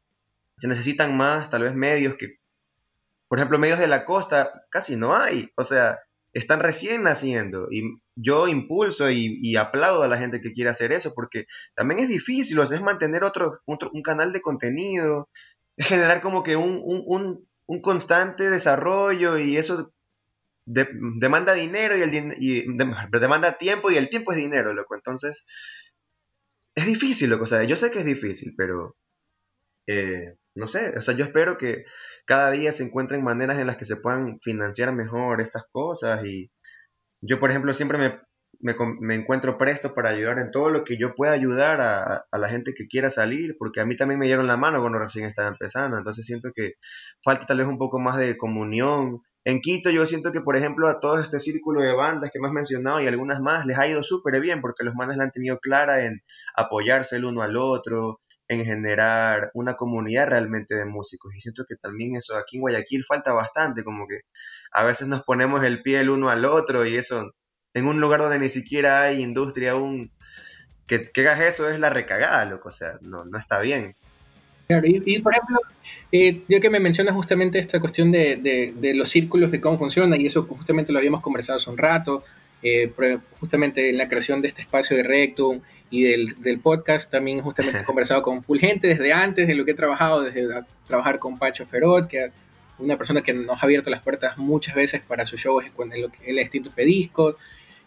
[0.56, 2.38] se necesitan más, tal vez medios que,
[3.28, 5.98] por ejemplo, medios de la costa casi no hay, o sea,
[6.32, 11.12] están recién naciendo y yo impulso y, aplaudo a la gente que quiere hacer eso
[11.14, 15.28] porque también es difícil, o sea, es mantener otro, un canal de contenido,
[15.76, 17.46] generar como que un,
[17.82, 19.92] constante desarrollo y eso
[20.64, 22.76] demanda dinero y, el,
[23.10, 24.94] demanda tiempo y el tiempo es dinero, loco.
[24.94, 25.46] Entonces,
[26.74, 27.44] es difícil, loco.
[27.44, 28.96] O sea, yo sé que es difícil, pero
[29.86, 30.96] eh, no sé.
[30.98, 31.84] O sea, yo espero que
[32.26, 36.50] cada día se encuentren maneras en las que se puedan financiar mejor estas cosas y
[37.22, 38.20] yo, por ejemplo, siempre me
[38.60, 42.74] me, encuentro presto para ayudar en todo lo que yo pueda ayudar a, la gente
[42.74, 45.98] que quiera salir, porque a mí también me dieron la mano cuando recién estaba empezando,
[45.98, 46.74] entonces siento que
[47.22, 49.20] falta tal vez un poco más de comunión.
[49.44, 52.46] En Quito yo siento que, por ejemplo, a todo este círculo de bandas que me
[52.46, 55.32] has mencionado y algunas más les ha ido súper bien porque los manes la han
[55.32, 56.22] tenido clara en
[56.54, 58.20] apoyarse el uno al otro,
[58.52, 61.34] en generar una comunidad realmente de músicos.
[61.34, 64.20] Y siento que también eso aquí en Guayaquil falta bastante, como que
[64.72, 67.32] a veces nos ponemos el pie el uno al otro y eso
[67.74, 70.08] en un lugar donde ni siquiera hay industria aún,
[70.86, 73.94] que, que hagas eso es la recagada, loco, o sea, no, no está bien.
[74.66, 75.58] Claro, y, por ejemplo,
[76.12, 78.36] eh, ya que me mencionas justamente esta cuestión de,
[78.74, 82.24] de, los círculos, de cómo funciona, y eso justamente lo habíamos conversado hace un rato,
[82.62, 82.92] eh,
[83.40, 85.60] justamente en la creación de este espacio de Rectum
[85.92, 89.64] y del, del podcast, también justamente he conversado con full gente desde antes de lo
[89.66, 90.48] que he trabajado, desde
[90.86, 92.32] trabajar con Pacho Ferot, que
[92.78, 95.92] una persona que nos ha abierto las puertas muchas veces para sus shows en
[96.26, 97.36] el, Extinto Fedisco,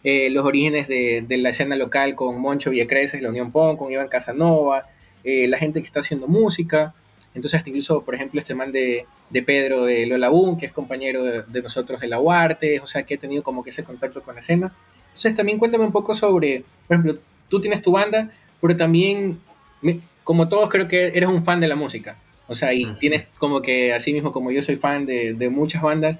[0.04, 4.06] eh, los orígenes de, la escena local con Moncho Villacreces, la Unión PON, con Iván
[4.06, 4.84] Casanova,
[5.24, 6.94] eh, la gente que está haciendo música.
[7.34, 9.04] Entonces, hasta incluso, por ejemplo, este man de,
[9.44, 13.14] Pedro de Lola Boom, que es compañero de, nosotros de la UARTE, o sea, que
[13.14, 14.72] he tenido como que ese contacto con la escena.
[15.08, 18.30] Entonces, también cuéntame un poco sobre, por ejemplo, tú tienes tu banda,
[18.60, 19.40] pero también,
[20.24, 22.16] como todos, creo que eres un fan de la música.
[22.48, 26.18] O sea, y tienes como que, así mismo como yo soy fan de, muchas bandas,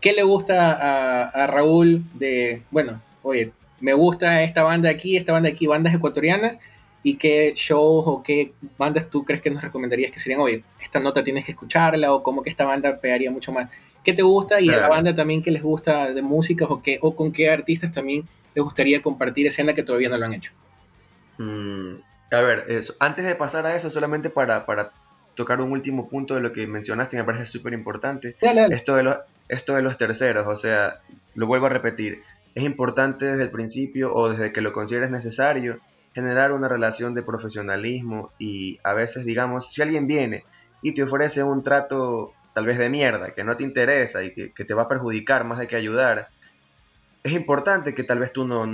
[0.00, 5.32] ¿qué le gusta a, a Raúl de, bueno, oye, me gusta esta banda aquí, esta
[5.32, 6.58] banda aquí, bandas ecuatorianas,
[7.02, 11.00] y qué shows o qué bandas tú crees que nos recomendarías que serían, oye, esta
[11.00, 13.70] nota tienes que escucharla, o como que esta banda pegaría mucho más.
[14.02, 14.60] ¿Qué te gusta?
[14.60, 17.50] Y a la banda también que les gusta de música, o, qué, o con qué
[17.50, 20.52] artistas también les gustaría compartir escena que todavía no lo han hecho.
[21.38, 21.96] Mm,
[22.30, 22.66] a ver,
[23.00, 24.90] antes de pasar a eso, solamente para, para
[25.34, 28.36] tocar un último punto de lo que mencionaste, me parece súper importante.
[28.70, 29.16] Esto, de
[29.48, 31.00] esto de los terceros, o sea,
[31.34, 32.22] lo vuelvo a repetir,
[32.54, 35.80] es importante desde el principio o desde que lo consideres necesario
[36.14, 40.44] generar una relación de profesionalismo y a veces digamos, si alguien viene
[40.80, 44.64] y te ofrece un trato tal vez de mierda, que no te interesa y que,
[44.64, 46.28] te va a perjudicar más de que ayudar,
[47.24, 48.66] es importante que tal vez tú no,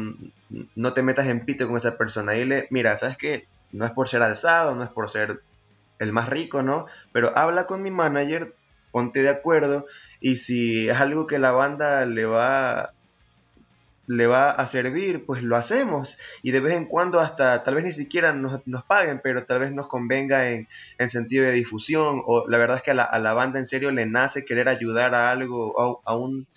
[0.75, 3.47] no te metas en pito con esa persona y le, mira, ¿sabes qué?
[3.73, 5.41] No es por ser alzado, no es por ser
[6.01, 6.87] el más rico, ¿no?
[7.13, 8.55] Pero habla con mi manager,
[8.91, 9.87] ponte de acuerdo
[10.21, 12.93] y si es algo que la banda le va
[14.11, 16.19] le va a servir, pues lo hacemos.
[16.43, 19.71] Y de vez en cuando hasta, tal vez ni siquiera nos, paguen, pero tal vez
[19.71, 20.67] nos convenga en,
[21.09, 22.21] sentido de difusión.
[22.27, 25.31] O la verdad es que a la, banda en serio le nace querer ayudar a
[25.31, 26.49] algo, a, un,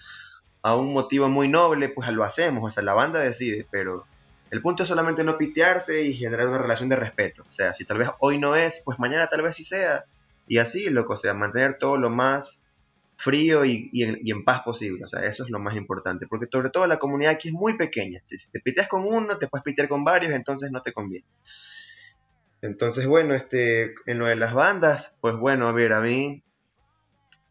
[0.63, 2.63] a un motivo muy noble, pues lo hacemos.
[2.63, 4.05] O sea, la banda decide, pero
[4.49, 7.43] el punto es solamente no pitearse y generar una relación de respeto.
[7.47, 10.05] O sea, si tal vez hoy no es, pues mañana tal vez sí sea.
[10.47, 12.65] Y así, loco, o sea, mantener todo lo más
[13.17, 15.03] frío y, en, paz posible.
[15.03, 16.27] O sea, eso es lo más importante.
[16.27, 18.21] Porque sobre todo la comunidad aquí es muy pequeña.
[18.23, 21.25] Si, te piteas con uno, te puedes pitear con varios, entonces no te conviene.
[22.61, 26.41] Entonces, bueno, este, en lo de las bandas, pues bueno, a ver, a mí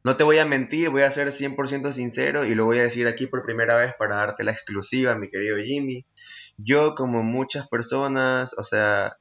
[0.04, 3.06] no te voy a mentir, voy a ser 100% sincero y lo voy a decir
[3.06, 6.04] aquí por primera vez para darte la exclusiva, mi querido Jimmy.
[6.58, 9.16] Yo, como muchas personas, o sea,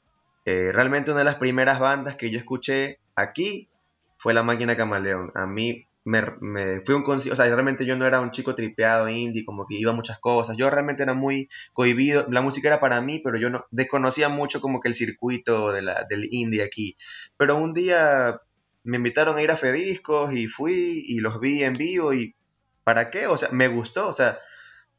[0.46, 3.70] eh, realmente una de las primeras bandas que yo escuché aquí
[4.18, 5.32] fue La Máquina Camaleón.
[5.36, 9.08] A mí me, me fui un o sea, realmente yo no era un chico tripeado
[9.08, 10.58] indie, como que iba a muchas cosas.
[10.58, 12.26] Yo realmente era muy cohibido.
[12.30, 15.84] La música era para mí, pero yo no desconocía mucho como que el circuito de
[15.84, 16.98] la, del indie aquí.
[17.38, 18.42] Pero un día
[18.84, 22.36] me invitaron a ir a Fediscos y fui y los vi en vivo y
[22.84, 23.28] ¿para qué?
[23.28, 24.40] O sea, me gustó, o sea,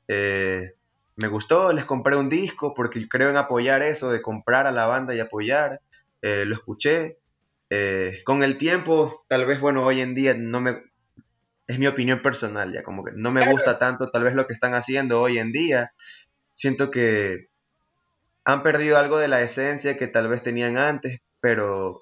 [0.08, 0.74] eh,
[1.16, 4.86] me gustó, les compré un disco porque creo en apoyar eso, de comprar a la
[4.86, 5.80] banda y apoyar,
[6.22, 7.18] eh, lo escuché.
[7.70, 10.82] Eh, con el tiempo, tal vez, bueno, hoy en día no me...
[11.66, 14.52] Es mi opinión personal, ya como que no me gusta tanto tal vez lo que
[14.52, 15.94] están haciendo hoy en día.
[16.54, 17.48] Siento que
[18.44, 22.01] han perdido algo de la esencia que tal vez tenían antes, pero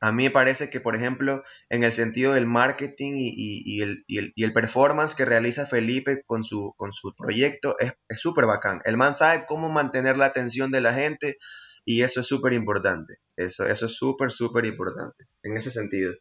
[0.00, 5.14] a mí me parece que, por ejemplo, en el sentido del marketing y, el, performance
[5.14, 8.80] que realiza Felipe con su, con su proyecto es súper bacán.
[8.84, 11.36] El man sabe cómo mantener la atención de la gente
[11.84, 13.18] y eso es súper importante.
[13.36, 16.14] Eso, eso es súper, súper importante en ese sentido.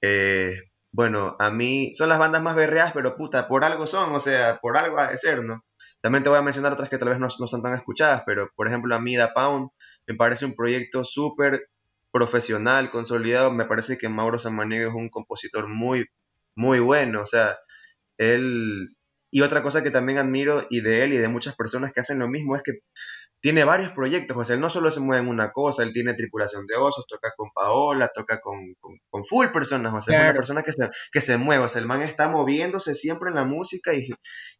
[0.00, 0.56] Eh,
[0.90, 4.58] bueno, a mí son las bandas más berreadas, pero puta, por algo son, o sea,
[4.60, 5.64] por algo ha de ser, ¿no?
[6.00, 8.50] También te voy a mencionar otras que tal vez no, no son tan escuchadas, pero
[8.56, 9.70] por ejemplo a mí Da Pound
[10.06, 11.68] me parece un proyecto súper
[12.12, 16.06] profesional, consolidado, me parece que Mauro Samaniego es un compositor muy,
[16.56, 17.22] muy bueno.
[17.22, 17.58] O sea,
[18.18, 18.96] él...
[19.34, 22.18] Y otra cosa que también admiro y de él y de muchas personas que hacen
[22.18, 22.72] lo mismo es que
[23.42, 26.14] tiene varios proyectos, o sea, él no solo se mueve en una cosa, él tiene
[26.14, 28.54] tripulación de osos, toca con Paola, toca con,
[29.10, 31.80] con, full personas, o sea, es una persona que se, que se mueve, o sea,
[31.80, 34.10] el man está moviéndose siempre en la música y,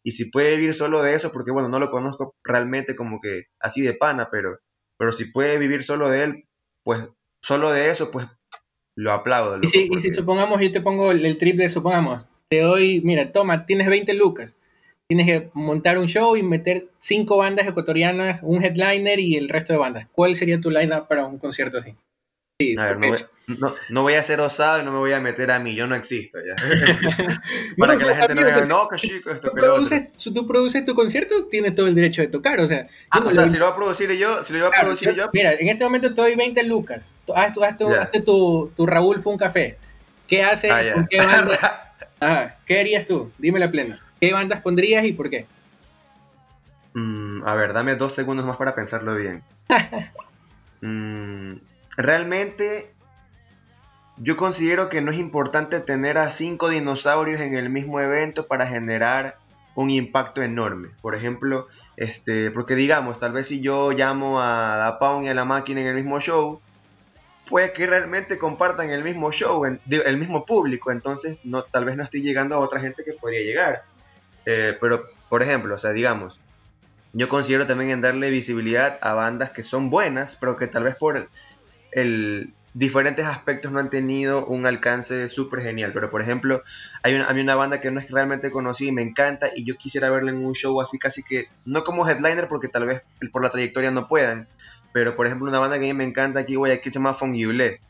[0.03, 3.45] y si puede vivir solo de eso, porque bueno, no lo conozco realmente como que
[3.61, 4.59] así de pana, pero,
[4.99, 6.45] pero si puede vivir solo de él,
[6.83, 7.09] pues
[7.43, 8.27] solo de eso, pues
[8.97, 9.59] lo aplaudo.
[9.63, 13.89] y, si, supongamos, yo te pongo el, trip de, supongamos, te doy, mira, toma, tienes
[13.89, 14.57] 20 lucas,
[15.09, 19.73] tienes que montar un show y meter cinco bandas ecuatorianas, un headliner y el resto
[19.73, 20.09] de bandas.
[20.13, 21.95] ¿Cuál sería tu lineup para un concierto así?
[23.89, 25.95] No, voy, a ser osado y no me voy a meter a mí, yo no
[25.95, 26.55] existo ya.
[27.79, 29.99] Para que la gente no diga, no, que chico, esto, que lo otro.
[30.17, 32.87] Si tú produces tu concierto, tienes todo el derecho de tocar, o sea.
[33.11, 35.29] Ah, o sea, si lo voy a producir yo, si lo voy a producir yo.
[35.33, 37.09] Mira, en este momento te doy 20 lucas.
[37.35, 37.55] Haz,
[38.25, 39.77] tu, tu, Raúl fue un café.
[40.27, 40.71] ¿Qué haces?
[40.71, 42.57] Ah, qué banda?
[42.67, 43.31] ¿Qué harías tú?
[43.39, 43.97] Dime la plena.
[44.21, 45.47] ¿Qué bandas pondrías y por qué?
[46.95, 49.43] Mm, a ver, dame dos segundos más para pensarlo bien.
[50.81, 51.55] mm,
[51.97, 52.93] realmente
[54.19, 58.67] yo considero que no es importante tener a cinco dinosaurios en el mismo evento para
[58.67, 59.39] generar
[59.75, 60.91] un impacto enorme.
[61.01, 65.35] Por ejemplo, este, porque digamos, tal vez si yo llamo a Da Pound y a
[65.35, 66.61] la máquina en el mismo show,
[67.49, 72.03] puede que realmente compartan el mismo show, el mismo público, entonces no, tal vez no
[72.03, 73.85] estoy llegando a otra gente que podría llegar.
[74.45, 76.41] Eh, pero, por ejemplo, o sea, digamos,
[77.13, 80.97] yo considero también en darle visibilidad a bandas que son buenas, pero que tal vez
[80.97, 81.29] por
[81.93, 85.93] el, diferentes aspectos no han tenido un alcance súper genial.
[85.93, 86.63] Pero, por ejemplo,
[87.03, 90.11] hay una, una banda que no es realmente conocida y me encanta y yo quisiera
[90.11, 93.03] verla en un show así casi que, no como headliner porque tal vez
[93.33, 94.49] por la trayectoria no puedan,
[94.93, 97.81] pero, por ejemplo, una banda que a mí me encanta aquí, aquí se llama Fongible.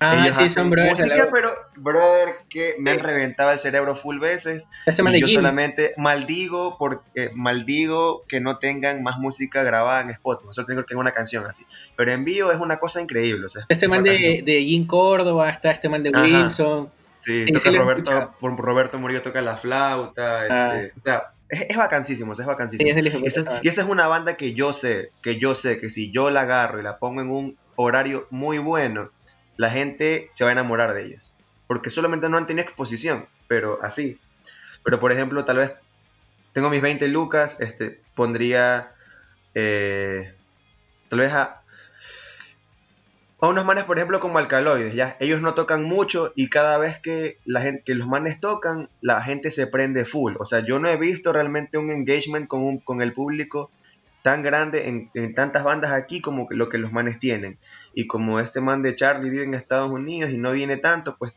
[0.00, 4.68] Ah, Ellos sí, son música, pero brother, que me han reventado el cerebro full veces.
[4.86, 10.48] Este y yo solamente maldigo porque maldigo que no tengan más música grabada en Spotify.
[10.52, 11.66] Solo tengo que tengo una canción así.
[11.96, 13.46] Pero en vivo es una cosa increíble.
[13.46, 16.90] O sea, este man de, de Jim Córdoba, está este man de Wilson.
[17.18, 20.42] Sí, toca Roberto, Roberto Murillo toca la flauta.
[20.48, 20.80] Ah.
[20.80, 22.88] Este, o sea, es, es vacancísimo, es vacancísimo.
[22.88, 26.10] y, esa, y esa es una banda que yo sé, que yo sé que si
[26.12, 29.10] yo la agarro y la pongo en un horario muy bueno,
[29.58, 31.34] la gente se va a enamorar de ellos.
[31.66, 34.18] Porque solamente no han tenido exposición, pero así.
[34.82, 35.72] Pero por ejemplo, tal vez
[36.52, 38.94] tengo mis 20 lucas, este, pondría
[39.54, 40.32] eh,
[41.08, 41.62] tal vez a,
[43.40, 45.16] a unos manes, por ejemplo, como alcaloides, ya.
[45.20, 49.50] Ellos no tocan mucho y cada vez que, la gente, los manes tocan, la gente
[49.50, 50.34] se prende full.
[50.38, 53.70] O sea, yo no he visto realmente un engagement con, un, con el público
[54.22, 57.58] tan grande en, tantas bandas aquí como lo que los manes tienen.
[57.92, 61.34] Y como este man de Charlie vive en Estados Unidos y no viene tanto, pues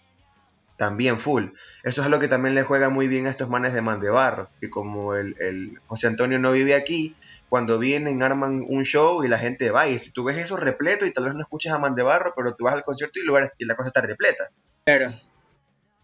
[0.77, 1.49] también full.
[1.83, 4.09] Eso es lo que también le juega muy bien a estos manes de Man de
[4.09, 7.15] Barro, que como el, José Antonio no vive aquí,
[7.49, 11.11] cuando vienen arman un show y la gente va y tú ves eso repleto y
[11.11, 13.75] tal vez no escuches a Man de Barro, pero tú vas al concierto y la
[13.75, 14.49] cosa está repleta.
[14.83, 15.11] Claro.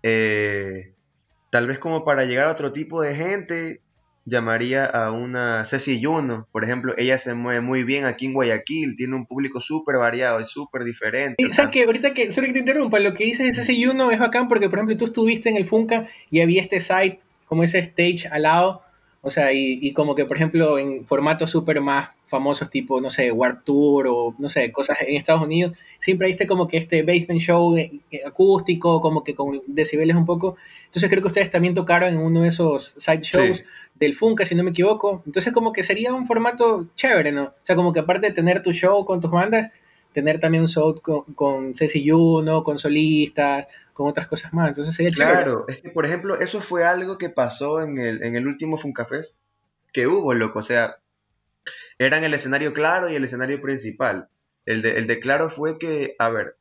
[0.03, 0.93] Eh,
[1.49, 3.82] tal vez como para llegar a otro tipo de gente,
[4.28, 8.97] llamaría a una Ceci Juno, por ejemplo, ella se mueve muy bien aquí en Guayaquil,
[8.97, 11.41] tiene un público súper variado y súper diferente.
[11.41, 14.19] Y que ahorita que, solo que te interrumpa, lo que dices de Ceci Juno es
[14.19, 17.80] bacán porque, por ejemplo, tú estuviste en el Funka y había este site, como ese
[17.80, 18.82] stage al lado,
[19.21, 23.32] o sea, y, como que, por ejemplo, en formatos súper más famosos, tipo, no sé,
[23.32, 27.41] Warp Tour o, no sé, cosas en Estados Unidos, siempre viste como que este basement
[27.41, 30.57] show eh, eh, acústico, como que con decibeles un poco.
[30.86, 33.63] Entonces creo que ustedes también tocaron en uno de esos side shows
[33.95, 35.23] del Funka, si no me equivoco.
[35.25, 37.43] Entonces como que sería un formato chévere, ¿no?
[37.43, 39.71] O sea, como que aparte de tener tu show con tus bandas,
[40.13, 44.69] tener también un show con, con Ceci Juno, con solistas, con otras cosas más.
[44.69, 48.36] Entonces sería Claro, es que por ejemplo, eso fue algo que pasó en el, en
[48.36, 49.39] el último Funkafest
[49.93, 50.59] que hubo, loco.
[50.59, 50.97] O sea,
[51.97, 54.30] eran el escenario claro y el escenario principal.
[54.65, 56.57] El de, el de claro fue que, a ver,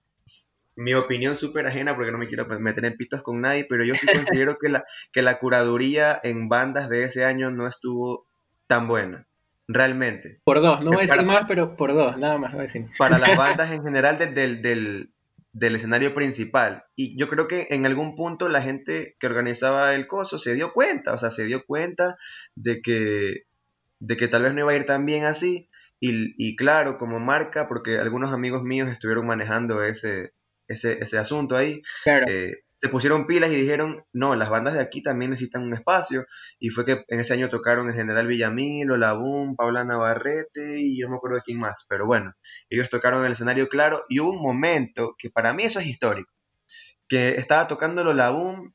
[0.77, 3.95] mi opinión súper ajena porque no me quiero meter en pistas con nadie, pero yo
[3.97, 4.07] sí
[4.41, 8.27] considero que la, que la curaduría en bandas de ese año no estuvo
[8.67, 9.27] tan buena.
[9.69, 10.41] Realmente.
[10.45, 12.87] Por dos, no voy a decir más, pero por dos, nada más voy a decir.
[12.99, 15.11] Para las bandas en general del, del,
[15.53, 16.85] del escenario principal.
[16.95, 20.73] Y yo creo que en algún punto la gente que organizaba el coso se dio
[20.73, 22.17] cuenta, o sea, se dio cuenta
[22.55, 23.47] de que,
[23.99, 25.69] de que tal vez no iba a ir tan bien así.
[25.99, 30.35] Y, claro, como marca, porque algunos amigos míos estuvieron manejando ese,
[30.69, 32.27] ese, ese asunto ahí, claro.
[32.29, 36.27] Eh, se pusieron pilas y dijeron, no, las bandas de aquí también necesitan un espacio.
[36.59, 40.99] Y fue que en ese año tocaron el General Villamil, La Boom, Paula Navarrete y
[41.01, 41.87] yo no me acuerdo de quién más.
[41.89, 42.35] Pero bueno,
[42.69, 46.31] ellos tocaron el escenario claro y hubo un momento que para mí eso es histórico,
[47.09, 48.75] que estaba tocando La Boom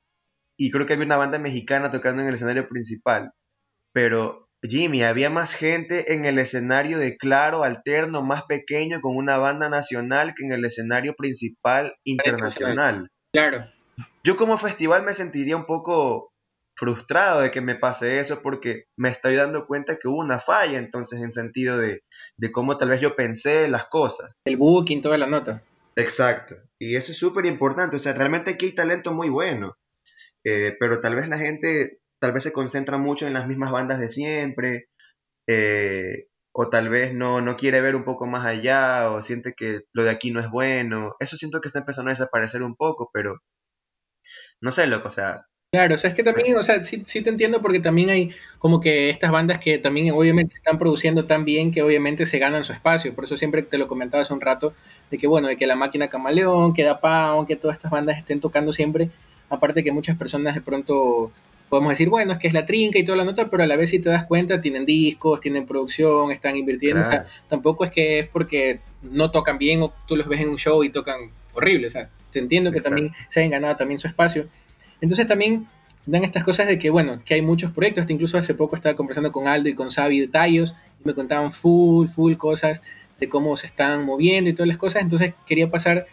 [0.58, 3.34] y creo que había una banda mexicana tocando en el escenario principal.
[3.94, 9.38] Pero Jimmy, había más gente en el escenario de claro, alterno, más pequeño, con una
[9.38, 13.10] banda nacional que en el escenario principal internacional.
[13.34, 13.66] Claro
[14.24, 16.32] yo como festival me sentiría un poco
[16.76, 20.80] frustrado de que me pase eso porque me estoy dando cuenta que hubo una falla
[20.80, 22.02] entonces en sentido de,
[22.52, 24.42] cómo tal vez yo pensé las cosas.
[24.46, 25.64] El booking, toda la nota.
[25.96, 26.56] Exacto.
[26.80, 27.98] Y eso es súper importante.
[27.98, 29.76] O sea, realmente aquí hay talento muy bueno.
[30.44, 34.00] Eh, pero tal vez la gente, tal vez se concentra mucho en las mismas bandas
[34.00, 34.88] de siempre.
[35.48, 39.82] Eh, o tal vez no, no quiere ver un poco más allá o siente que
[39.94, 41.16] lo de aquí no es bueno.
[41.20, 43.40] Eso siento que está empezando a desaparecer un poco, pero
[44.62, 45.46] no sé, loco, o sea...
[45.74, 48.32] Claro, o sea, es que también, o sea, sí, sí, te entiendo porque también hay
[48.60, 52.66] como que estas bandas que también obviamente están produciendo tan bien que obviamente se ganan
[52.66, 53.16] su espacio.
[53.16, 54.74] Por eso siempre te lo comentaba hace un rato,
[55.10, 58.18] de que bueno, de que la máquina Camaleón, que Da Pound, que todas estas bandas
[58.18, 59.12] estén tocando siempre.
[59.50, 61.32] Aparte que muchas personas de pronto
[61.72, 63.78] podemos decir, bueno, es que es la trinca y toda la nota, pero a la
[63.78, 67.08] vez si te das cuenta, tienen discos, tienen producción, están invirtiendo.
[67.08, 70.50] O sea, tampoco es que es porque no tocan bien o tú los ves en
[70.50, 71.88] un show y tocan horrible.
[71.88, 74.50] O sea, te entiendo que también se hayan ganado también su espacio.
[75.00, 75.66] Entonces también
[76.06, 78.98] dan estas cosas de que, bueno, que hay muchos proyectos, hasta incluso hace poco estaba
[78.98, 82.82] conversando con Aldo y con Xavi de Tallos, y me contaban full, full cosas
[83.18, 86.06] de cómo se están moviendo y todas las cosas, entonces quería pasar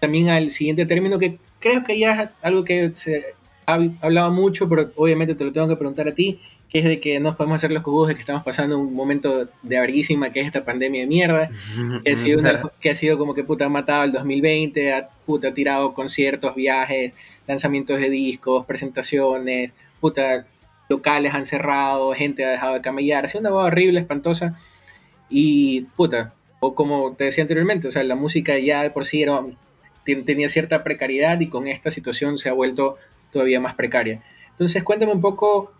[0.00, 3.34] también al siguiente término que creo que ya es algo que se
[3.66, 7.20] hablado mucho, pero obviamente te lo tengo que preguntar a ti, que es de que
[7.20, 10.46] no podemos hacer los cojudos de que estamos pasando un momento de averguísima, que es
[10.46, 11.50] esta pandemia de mierda,
[12.04, 12.42] que ha sido,
[12.80, 17.12] que ha sido como que puta ha matado el 2020, ha puta tirado conciertos, viajes,
[17.46, 20.46] lanzamientos de discos, presentaciones, puta
[20.88, 24.58] locales han cerrado, gente ha dejado de camellar, ha sido una voz horrible, espantosa,
[25.28, 29.22] y puta, o como te decía anteriormente, o sea, la música ya de por sí
[29.22, 29.42] era,
[30.04, 32.96] tenía cierta precariedad y con esta situación se ha vuelto
[33.34, 34.22] todavía más precaria.
[34.52, 35.72] Entonces, cuéntame un poco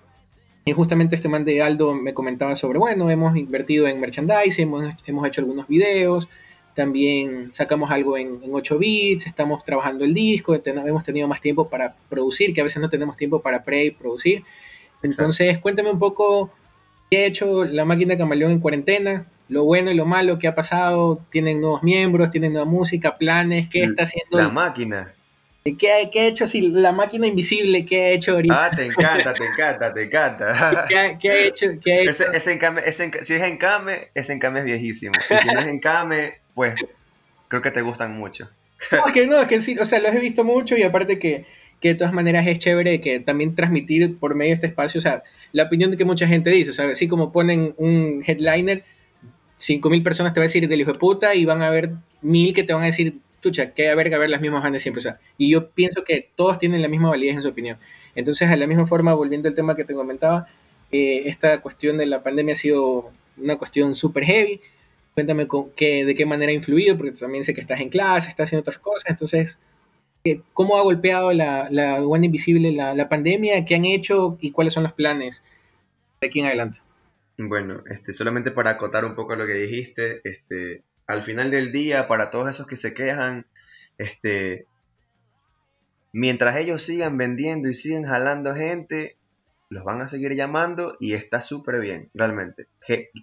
[0.66, 5.26] y justamente este man de Aldo me comentaba sobre, bueno, hemos invertido en merchandising, hemos,
[5.26, 6.28] hecho algunos videos,
[6.74, 11.94] también sacamos algo en, 8 bits, estamos trabajando el disco, hemos tenido más tiempo para
[12.08, 14.42] producir, que a veces no tenemos tiempo para pre-producir.
[15.02, 16.50] Entonces, cuéntame un poco
[17.10, 20.54] qué ha hecho la máquina Camaleón en cuarentena, lo bueno y lo malo que ha
[20.54, 24.38] pasado, tienen nuevos miembros, tienen nueva música, planes, qué está haciendo.
[24.38, 25.12] La máquina.
[25.78, 27.86] ¿Qué, ha hecho si la máquina invisible?
[27.86, 28.66] ¿Qué ha hecho ahorita?
[28.66, 30.86] Ah, te encanta, te encanta, te encanta.
[31.18, 31.70] ¿Qué, ha hecho?
[31.82, 35.14] Ese, encame, si es encame, ese encame es viejísimo.
[35.30, 36.74] Y si no es encame, pues
[37.48, 38.50] creo que te gustan mucho.
[38.92, 41.18] No, es que no, es que sí, o sea, los he visto mucho y aparte
[41.18, 41.46] que,
[41.80, 45.00] que de todas maneras es chévere que también transmitir por medio de este espacio, o
[45.00, 48.84] sea, la opinión de que mucha gente dice, o sea, así como ponen un headliner,
[49.58, 52.52] 5.000 personas te va a decir del hijo de puta y van a haber mil
[52.52, 55.00] que te van a decir chucha, que verga ver las mismas bandas siempre.
[55.00, 57.78] O sea, y yo pienso que todos tienen la misma validez en su opinión.
[58.14, 60.46] Entonces, a la misma forma, volviendo al tema que te comentaba,
[60.92, 64.60] eh, esta cuestión de la pandemia ha sido una cuestión súper heavy.
[65.14, 68.28] Cuéntame con qué, de qué manera ha influido, porque también sé que estás en clase,
[68.28, 69.04] estás haciendo otras cosas.
[69.08, 69.58] Entonces,
[70.24, 73.64] eh, ¿cómo ha golpeado la, la Invisible la, la pandemia?
[73.64, 75.42] ¿Qué han hecho y cuáles son los planes
[76.20, 76.80] de aquí en adelante.
[77.36, 82.08] Bueno, este, solamente para acotar un poco lo que dijiste, este, al final del día,
[82.08, 83.46] para todos esos que se quejan,
[83.98, 84.66] este,
[86.12, 89.16] mientras ellos sigan vendiendo y siguen jalando gente,
[89.68, 92.68] los van a seguir llamando y está súper bien, realmente.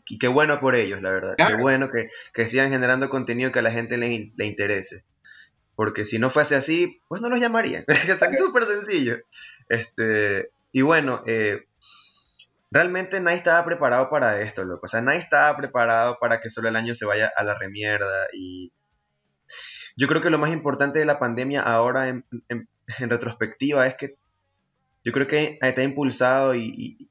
[0.07, 1.35] y qué bueno por ellos, la verdad.
[1.37, 5.03] Qué bueno que, sigan generando contenido que a la gente le, le interese.
[5.75, 7.85] Porque si no fuese así, pues no los llamarían.
[7.87, 9.17] es súper sencillo.
[9.69, 11.65] Este, y bueno, eh,
[12.71, 14.85] realmente nadie estaba preparado para esto, loco.
[14.85, 18.27] O sea, nadie estaba preparado para que solo el año se vaya a la remierda.
[18.33, 18.71] Y
[19.97, 22.25] yo creo que lo más importante de la pandemia ahora en,
[22.99, 24.15] retrospectiva es que
[25.03, 27.09] yo creo que te ha impulsado y,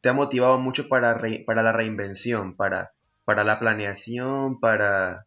[0.00, 2.92] te ha motivado mucho para, la reinvención, para,
[3.26, 5.26] la planeación, para,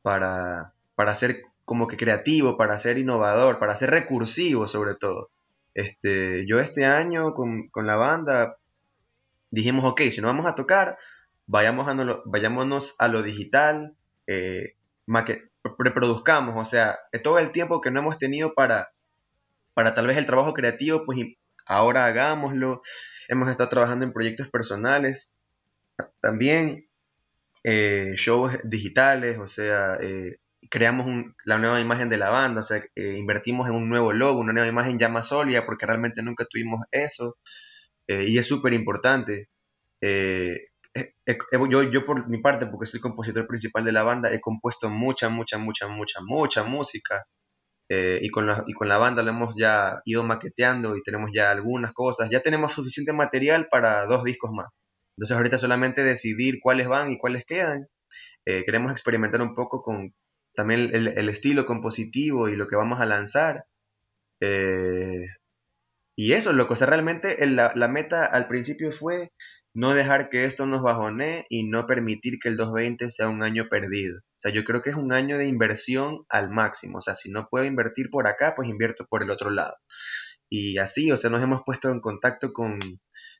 [0.00, 0.72] para,
[1.14, 5.30] ser como que creativo, para ser innovador, para ser recursivo sobre todo.
[5.74, 8.56] Este, yo este año con la banda
[9.56, 10.98] dijimos, ok, si no vamos a tocar,
[11.46, 13.96] vayamos a vayámonos a lo digital,
[14.26, 14.76] eh,
[15.78, 18.92] reproduzcamos, o sea, todo el tiempo que no hemos tenido para,
[19.74, 21.18] para tal vez el trabajo creativo, pues
[21.64, 22.82] ahora hagámoslo.
[23.28, 25.36] Hemos estado trabajando en proyectos personales,
[26.20, 26.88] también
[27.64, 30.36] eh, shows digitales, o sea, eh,
[30.70, 31.06] creamos
[31.44, 34.52] la nueva imagen de la banda, o sea, eh, invertimos en un nuevo logo, una
[34.52, 37.36] nueva imagen ya más sólida, porque realmente nunca tuvimos eso,
[38.08, 39.48] eh, y es súper importante.
[40.00, 40.68] Eh,
[41.70, 45.28] yo, yo por mi parte, porque soy compositor principal de la banda, he compuesto mucha,
[45.28, 47.26] mucha, mucha, mucha, mucha música,
[47.88, 51.52] y, con la, y con la banda lo hemos ya ido maqueteando y tenemos ya
[51.52, 54.80] algunas cosas, ya tenemos suficiente material para dos discos más.
[55.16, 57.86] Entonces ahorita solamente decidir cuáles van y cuáles quedan.
[58.44, 60.14] queremos experimentar un poco con,
[60.56, 63.66] también el, estilo compositivo y lo que vamos a lanzar.
[64.40, 65.26] Eh,
[66.16, 69.32] y eso, lo que o sea, realmente la, la, meta al principio fue
[69.74, 73.68] no dejar que esto nos bajone y no permitir que el 2020 sea un año
[73.68, 74.18] perdido.
[74.18, 76.98] O sea, yo creo que es un año de inversión al máximo.
[76.98, 79.76] O sea, si no puedo invertir por acá, pues invierto por el otro lado.
[80.48, 82.78] Y así, o sea, nos hemos puesto en contacto con,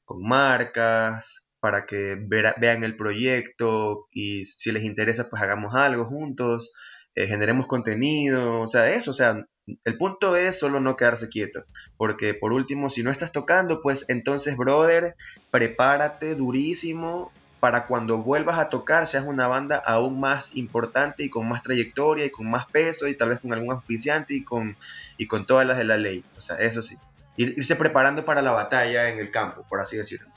[0.05, 6.73] con marcas para que vean el proyecto y si les interesa, pues hagamos algo juntos.
[7.17, 9.47] Eh, generemos contenido, o sea, eso, o sea,
[9.85, 11.65] el punto es solo no quedarse quieto,
[11.97, 15.17] porque por último, si no estás tocando, pues entonces, brother,
[15.51, 21.49] prepárate durísimo para cuando vuelvas a tocar seas una banda aún más importante y con
[21.49, 24.77] más trayectoria y con más peso y tal vez con algún auspiciante y con,
[25.17, 26.99] y con todas las de la ley, o sea, eso sí,
[27.39, 30.29] irse preparando para la batalla en el campo, por así decirlo.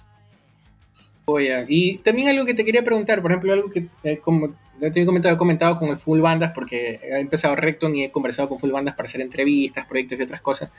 [1.31, 5.01] Oye, y también algo que te quería preguntar, por ejemplo, algo que eh, como te
[5.01, 8.49] he comentado, he comentado con el Full Bandas porque he empezado Recton y he conversado
[8.49, 10.71] con Full Bandas para hacer entrevistas, proyectos y otras cosas.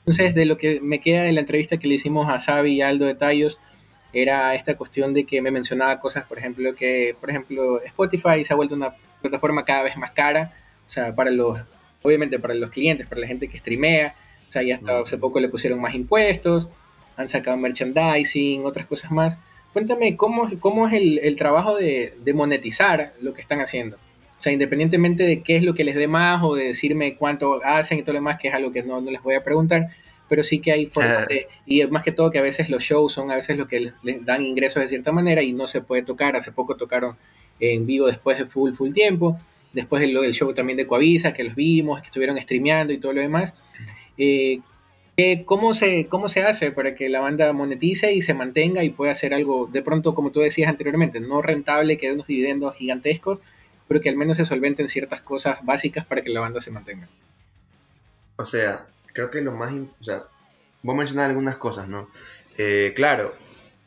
[0.00, 2.82] Entonces, de lo que me queda de la entrevista que le hicimos a Xavi y
[2.82, 3.58] Aldo de Tallos,
[4.12, 8.52] era esta cuestión de que me mencionaba cosas, por ejemplo, que, por ejemplo, Spotify se
[8.52, 10.52] ha vuelto una plataforma cada vez más cara,
[10.86, 11.58] o sea, para los,
[12.02, 14.14] obviamente para los clientes, para la gente que streamea,
[14.48, 16.68] o sea, ya hasta hace poco le pusieron más impuestos,
[17.16, 19.38] han sacado merchandising, otras cosas más.
[19.74, 23.96] Cuéntame cómo, cómo es el, trabajo de, monetizar lo que están haciendo.
[24.38, 27.60] O sea, independientemente de qué es lo que les dé más o de decirme cuánto
[27.64, 29.88] hacen y todo lo demás, que es algo que no, les voy a preguntar,
[30.28, 33.12] pero sí que hay formas de, y más que todo que a veces los shows
[33.12, 36.02] son a veces lo que les, dan ingresos de cierta manera y no se puede
[36.02, 36.36] tocar.
[36.36, 37.16] Hace poco tocaron
[37.58, 39.40] en vivo después de full, full tiempo.
[39.72, 43.12] Después del, del show también de Coavisa, que los vimos, que estuvieron streameando y todo
[43.12, 43.54] lo demás.
[44.16, 44.60] Eh,
[45.44, 49.12] ¿Cómo se, ¿Cómo se hace para que la banda monetice y se mantenga y pueda
[49.12, 53.38] hacer algo, de pronto, como tú decías anteriormente, no rentable, que dé unos dividendos gigantescos,
[53.86, 57.08] pero que al menos se solventen ciertas cosas básicas para que la banda se mantenga?
[58.36, 59.72] O sea, creo que lo más...
[59.72, 60.24] O sea,
[60.82, 62.08] voy a mencionar algunas cosas, ¿no?
[62.58, 63.32] Eh, claro,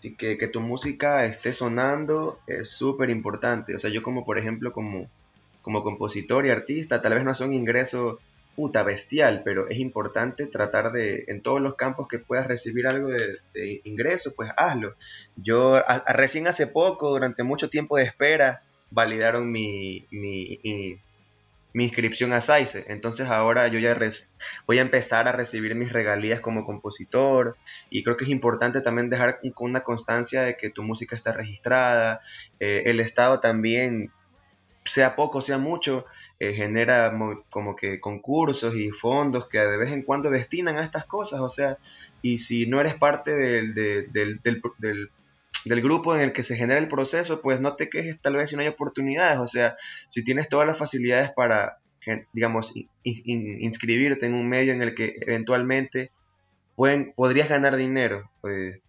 [0.01, 3.75] que, que, tu música esté sonando es súper importante.
[3.75, 5.09] O sea, yo como, por ejemplo, como,
[5.61, 8.17] como compositor y artista, tal vez no son ingresos
[8.57, 13.09] puta bestial, pero es importante tratar de, en todos los campos que puedas recibir algo
[13.09, 14.95] de, ingreso, pues hazlo.
[15.35, 20.59] Yo recién hace poco, durante mucho tiempo de espera, validaron mi, mi,
[21.75, 22.85] inscripción a SAICE.
[22.87, 23.95] Entonces ahora yo ya
[24.65, 27.57] voy a empezar a recibir mis regalías como compositor
[27.91, 32.21] y creo que es importante también dejar una constancia de que tu música está registrada.
[32.59, 34.11] Eh, el Estado también
[34.87, 36.05] sea poco, sea mucho,
[36.39, 37.11] eh, genera
[37.49, 41.49] como que concursos y fondos que de vez en cuando destinan a estas cosas, o
[41.49, 41.77] sea,
[42.21, 47.41] y si no eres parte del, del, grupo en el que se genera el proceso,
[47.41, 49.75] pues no te quejes tal vez si no hay oportunidades, o sea,
[50.09, 51.79] si tienes todas las facilidades para,
[52.33, 52.73] digamos,
[53.03, 56.11] inscribirte en un medio en el que eventualmente
[56.75, 58.79] pueden, podrías ganar dinero, pues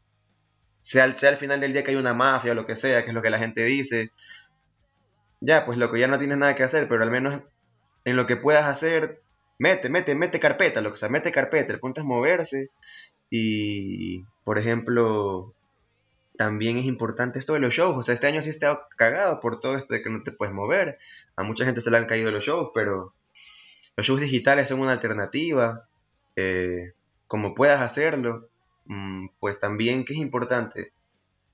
[0.80, 3.09] sea, sea al final del día que hay una mafia o lo que sea, que
[3.09, 4.12] es lo que la gente dice,
[5.41, 7.43] ya, pues lo que ya no tienes nada que hacer, pero al menos
[8.05, 9.22] en lo que puedas hacer,
[9.59, 12.70] mete, mete, mete carpeta, lo que sea, mete carpeta, el punto es moverse
[13.30, 15.55] y, por ejemplo,
[16.36, 17.97] también es importante esto de los shows.
[17.97, 20.32] O sea, este año sí he estado cagado por todo esto de que no te
[20.32, 20.99] puedes mover.
[21.36, 23.12] A mucha gente se le han caído los shows, pero
[23.97, 25.89] los shows digitales son una alternativa.
[26.36, 26.93] Eh,
[27.26, 28.49] como puedas hacerlo,
[28.86, 30.93] mm, pues también que es importante,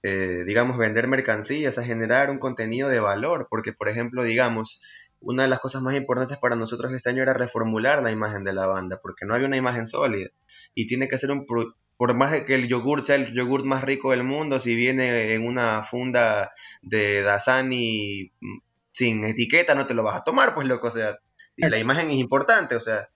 [0.05, 3.47] eh, digamos, vender mercancías, a generar un contenido de valor.
[3.49, 4.83] Porque, por ejemplo, digamos,
[5.21, 8.53] una de las cosas más importantes para nosotros este año era reformular la imagen de
[8.53, 10.29] la banda, porque no había una imagen sólida.
[10.75, 14.11] Y tiene que ser un, por más que el yogur sea el yogur más rico
[14.11, 16.53] del mundo, si viene en una funda
[16.83, 18.59] de Dasani mm,
[18.93, 21.19] sin etiqueta, no te lo vas a tomar, pues loco, o sea,
[21.57, 23.09] la imagen es importante, o sea,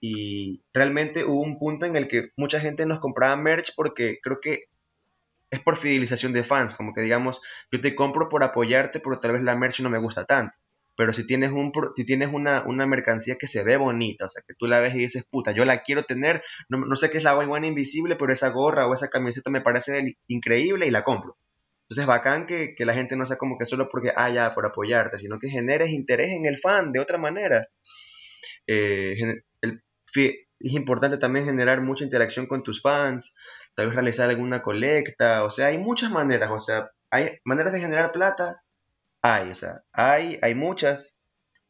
[0.00, 4.40] y realmente hubo un punto en el que mucha gente nos compraba merch porque creo
[4.40, 4.64] que
[5.54, 7.40] es por fidelización de fans, como que digamos,
[7.70, 10.58] yo te compro por apoyarte, pero tal vez la merch no me gusta tanto
[10.96, 14.42] pero si tienes, un, si tienes una, una, mercancía que se ve bonita, o sea,
[14.46, 17.18] que tú la ves y dices, puta, yo la quiero tener, no, no sé qué
[17.18, 21.02] es la buena invisible, pero esa gorra o esa camiseta me parece increíble y la
[21.02, 21.36] compro.
[21.84, 24.66] Entonces, bacán que, que la gente no sea como que solo porque, ah, ya, por
[24.66, 27.68] apoyarte, sino que generes interés en el fan de otra manera.
[28.66, 29.42] Eh,
[30.60, 33.36] es importante también generar mucha interacción con tus fans,
[33.74, 37.80] tal vez realizar alguna colecta, o sea, hay muchas maneras, o sea, hay maneras de
[37.80, 38.64] generar plata
[39.24, 41.18] hay, o sea, hay, hay muchas.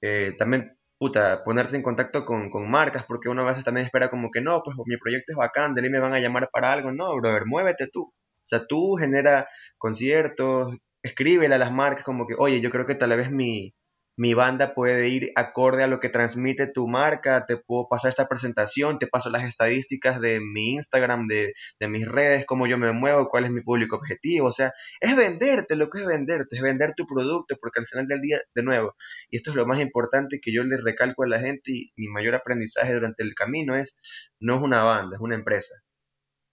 [0.02, 4.30] Eh, también, puta, ponerte en contacto con, marcas, porque uno a veces también espera como
[4.32, 6.90] que no, pues mi proyecto es bacán, de ahí me van a llamar para algo.
[6.92, 8.02] No, brother, muévete tú.
[8.12, 9.46] O sea, tú genera
[9.78, 13.72] conciertos, escríbele a las marcas como que, oye, yo creo que tal vez mi,
[14.16, 18.28] mi banda puede ir acorde a lo que transmite tu marca, te puedo pasar esta
[18.28, 21.52] presentación, te paso las estadísticas de mi Instagram, de,
[21.88, 25.76] mis redes, cómo yo me muevo, cuál es mi público objetivo, o sea, es venderte,
[25.76, 28.94] lo que es venderte, es vender tu producto, porque al final del día, de nuevo,
[29.30, 32.08] y esto es lo más importante que yo le recalco a la gente y mi
[32.08, 34.00] mayor aprendizaje durante el camino es,
[34.40, 35.74] no es una banda, es una empresa,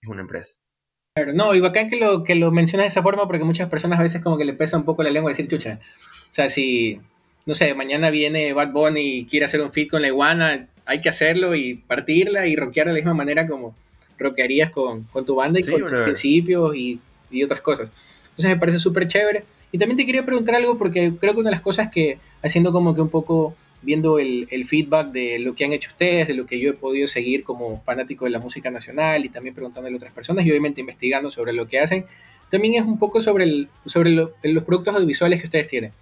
[0.02, 0.54] es una empresa.
[1.34, 4.02] No, y bacán que lo, que lo mencionas de esa forma porque muchas personas a
[4.02, 5.78] veces como que le pesa un poco la lengua decir chucha.
[6.30, 7.02] O sea, si,
[7.44, 11.00] no sé, mañana viene Bad Bunny y quiere hacer un fit con la iguana, hay
[11.00, 13.74] que hacerlo y partirla y rockear de la misma manera como
[14.18, 17.00] rockearías con, tu banda y con tus principios y,
[17.44, 17.90] otras cosas.
[18.24, 19.44] Entonces me parece súper chévere.
[19.72, 22.72] Y también te quería preguntar algo porque creo que una de las cosas que, haciendo
[22.72, 26.44] como que un poco, viendo el, feedback de lo que han hecho ustedes, de lo
[26.44, 29.96] que yo he podido seguir como fanático de la música nacional y también preguntándole a
[29.96, 32.04] otras personas y obviamente investigando sobre lo que hacen,
[32.50, 35.92] también es un poco sobre, el, sobre los productos audiovisuales que ustedes tienen.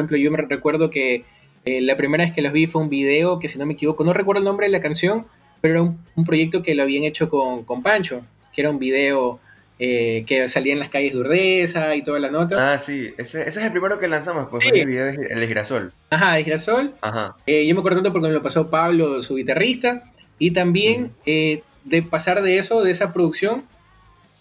[0.00, 1.24] Ejemplo, yo me recuerdo que
[1.64, 4.04] eh, la primera vez que los vi fue un video que, si no me equivoco,
[4.04, 5.26] no recuerdo el nombre de la canción,
[5.60, 8.22] pero era un, proyecto que lo habían hecho con, con Pancho,
[8.54, 9.40] que era un video
[9.78, 12.72] eh, que salía en las calles de Urdesa y toda la nota.
[12.72, 15.46] Ah, sí, ese, ese es el primero que lanzamos, pues el video de, el de
[15.46, 15.92] Girasol.
[16.08, 16.94] Ajá, de Girasol.
[17.02, 17.36] Ajá.
[17.46, 20.04] Eh, yo me acuerdo tanto porque me lo pasó Pablo, su guitarrista,
[20.38, 23.64] y también de pasar de eso, de esa producción,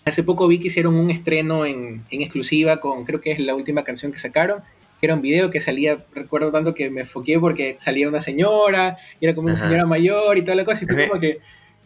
[0.05, 3.55] hace poco vi que hicieron un estreno en, en exclusiva con, creo que es la
[3.55, 4.62] última canción que sacaron,
[5.00, 8.97] que era un video que salía, recuerdo tanto que me enfoqué porque salía una señora,
[9.20, 11.39] y era como una señora mayor y toda la cosa, y fue como que,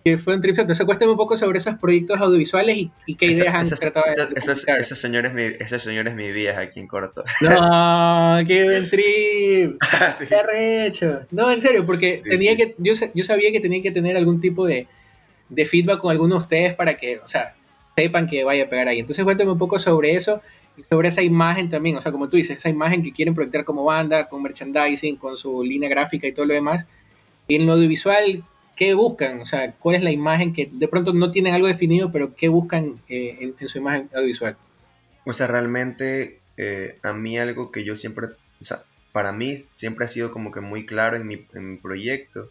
[0.04, 0.58] que fue un trip.
[0.58, 4.68] Entonces, cuéntame un poco sobre esos proyectos audiovisuales y, qué ideas han tratado de esos,
[4.68, 7.24] esos, señores, esos señores mi días aquí en corto.
[7.42, 9.78] No, qué buen trip.
[9.92, 11.22] Ah, qué arrecho.
[11.32, 14.66] No, en serio, porque tenía que, yo, yo sabía que tenía que tener algún tipo
[14.66, 14.88] de,
[15.50, 17.56] de feedback con algunos de ustedes para que, o sea,
[17.96, 19.00] sepan que vaya a pegar ahí.
[19.00, 20.42] Entonces, cuéntame un poco sobre eso
[20.90, 23.84] sobre esa imagen también, o sea, como tú dices, esa imagen que quieren proyectar como
[23.84, 26.88] banda, con merchandising, con su línea gráfica y todo lo demás.
[27.48, 28.44] En lo audiovisual,
[28.76, 29.42] ¿qué buscan?
[29.42, 32.48] O sea, ¿cuál es la imagen que de pronto no tienen algo definido, pero qué
[32.48, 34.58] buscan eh, en, su imagen audiovisual?
[35.26, 40.06] O sea, realmente eh, a mí algo que yo siempre, o sea, para mí siempre
[40.06, 42.50] ha sido como que muy claro en mi, en mi proyecto,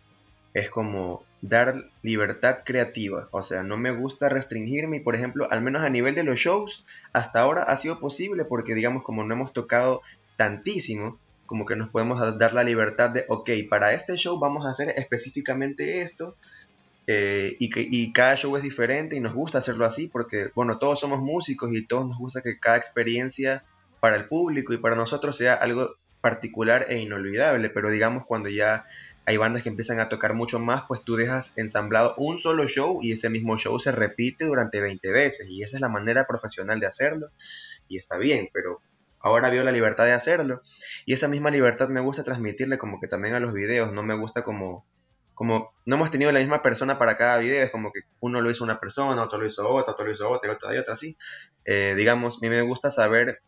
[0.54, 3.28] es como dar libertad creativa.
[3.32, 6.38] O sea, no me gusta restringirme y, por ejemplo, al menos a nivel de los
[6.38, 10.00] shows, hasta ahora ha sido posible porque, digamos, como no hemos tocado
[10.36, 14.70] tantísimo, como que nos podemos dar la libertad de, ok, para este show vamos a
[14.70, 16.36] hacer específicamente esto.
[17.08, 20.78] Eh, y, que, y cada show es diferente y nos gusta hacerlo así porque, bueno,
[20.78, 23.64] todos somos músicos y todos nos gusta que cada experiencia
[23.98, 28.86] para el público y para nosotros sea algo particular e inolvidable, pero digamos cuando ya
[29.32, 33.00] hay bandas que empiezan a tocar mucho más, pues tú dejas ensamblado un solo show
[33.02, 36.80] y ese mismo show se repite durante 20 veces y esa es la manera profesional
[36.80, 37.30] de hacerlo
[37.88, 38.80] y está bien, pero
[39.20, 40.60] ahora veo la libertad de hacerlo
[41.06, 44.14] y esa misma libertad me gusta transmitirle como que también a los videos, no me
[44.14, 44.84] gusta como
[45.34, 48.50] como no hemos tenido la misma persona para cada video, es como que uno lo
[48.50, 51.16] hizo una persona, otro lo hizo otra, otro lo hizo otra, otra y otra así.
[51.64, 53.40] Eh, digamos, a mí me gusta saber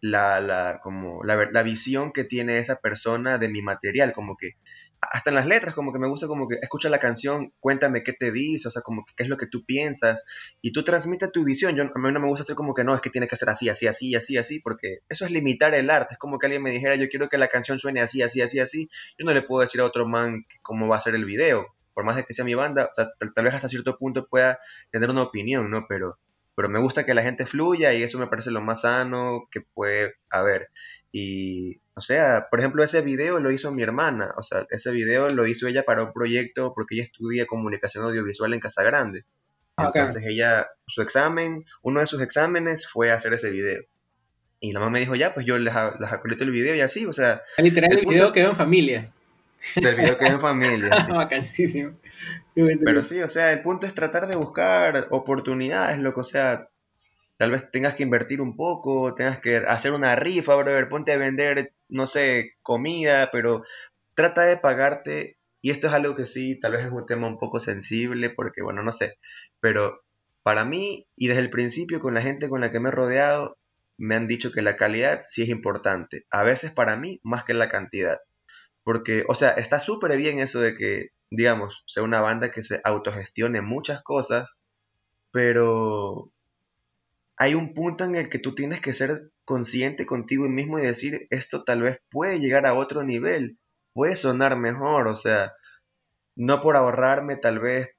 [0.00, 4.52] la, la, como la, la, visión que tiene esa persona de mi material, como que
[5.00, 8.12] hasta en las letras, como que me gusta como que escucha la canción, cuéntame qué
[8.12, 10.24] te dice, o sea, como que qué es lo que tú piensas,
[10.60, 12.94] y tú transmites tu visión, yo a mí no me gusta hacer como que no,
[12.94, 15.90] es que tiene que ser así, así, así, así, así, porque eso es limitar el
[15.90, 18.40] arte, es como que alguien me dijera, yo quiero que la canción suene así, así,
[18.40, 18.88] así, así,
[19.18, 22.04] yo no le puedo decir a otro man cómo va a ser el video, por
[22.04, 24.58] más de que sea mi banda, o sea, tal, tal vez hasta cierto punto pueda
[24.90, 25.86] tener una opinión, ¿no?
[25.88, 26.18] Pero
[26.56, 29.60] pero me gusta que la gente fluya y eso me parece lo más sano que
[29.60, 30.70] puede haber.
[31.12, 35.28] Y, o sea, por ejemplo, ese video lo hizo mi hermana, o sea, ese video
[35.28, 39.26] lo hizo ella para un proyecto porque ella estudia comunicación audiovisual en Casa Grande.
[39.76, 43.82] Ah, Entonces ella, su examen, uno de sus exámenes fue hacer ese video.
[44.58, 47.04] Y la mamá me dijo, ya, pues yo les, les acredito el video y así,
[47.04, 47.42] o sea...
[47.58, 49.12] Literal, el, video quedó en familia.
[49.74, 51.02] El video quedó en familia.
[51.04, 51.12] Sí.
[51.12, 51.92] Bacanísimo.
[52.56, 56.70] Pero sí, o sea, el punto es tratar de buscar oportunidades, lo que, o sea,
[57.36, 61.18] tal vez tengas que invertir un poco, tengas que hacer una rifa, brother, ponte a
[61.18, 63.62] vender, no sé, comida, pero
[64.14, 67.36] trata de pagarte, y esto es algo que sí, tal vez es un tema un
[67.36, 69.18] poco sensible, porque bueno, no sé,
[69.60, 70.00] pero
[70.42, 73.58] para mí, y desde el principio con la gente con la que me he rodeado,
[73.98, 77.52] me han dicho que la calidad sí es importante, a veces para mí más que
[77.52, 78.18] la cantidad.
[78.82, 82.80] Porque, o sea, está súper bien eso de que digamos, sea una banda que se
[82.84, 84.62] autogestione muchas cosas,
[85.30, 86.30] pero
[87.36, 91.26] hay un punto en el que tú tienes que ser consciente contigo mismo y decir,
[91.30, 93.58] esto tal vez puede llegar a otro nivel,
[93.92, 95.54] puede sonar mejor, o sea,
[96.34, 97.90] no por ahorrarme tal vez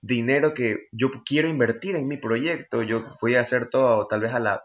[0.00, 4.32] dinero que yo quiero invertir en mi proyecto, yo voy a hacer todo tal vez
[4.34, 4.64] a la,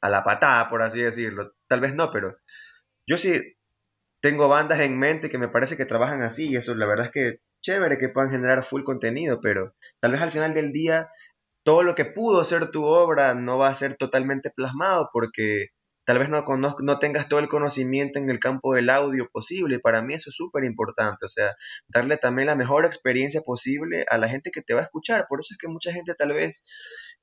[0.00, 2.36] a la patada, por así decirlo, tal vez no, pero
[3.06, 3.55] yo sí
[4.26, 7.12] tengo bandas en mente que me parece que trabajan así y eso la verdad es
[7.12, 11.08] que chévere que puedan generar full contenido, pero tal vez al final del día
[11.64, 15.68] todo lo que pudo ser tu obra no va a ser totalmente plasmado porque
[16.04, 19.78] tal vez no, no tengas todo el conocimiento en el campo del audio posible.
[19.78, 21.54] Para mí eso es súper importante, o sea,
[21.86, 25.26] darle también la mejor experiencia posible a la gente que te va a escuchar.
[25.28, 26.64] Por eso es que mucha gente tal vez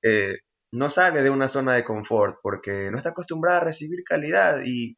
[0.03, 0.35] eh,
[0.71, 4.97] no sale de una zona de confort porque no está acostumbrada a recibir calidad y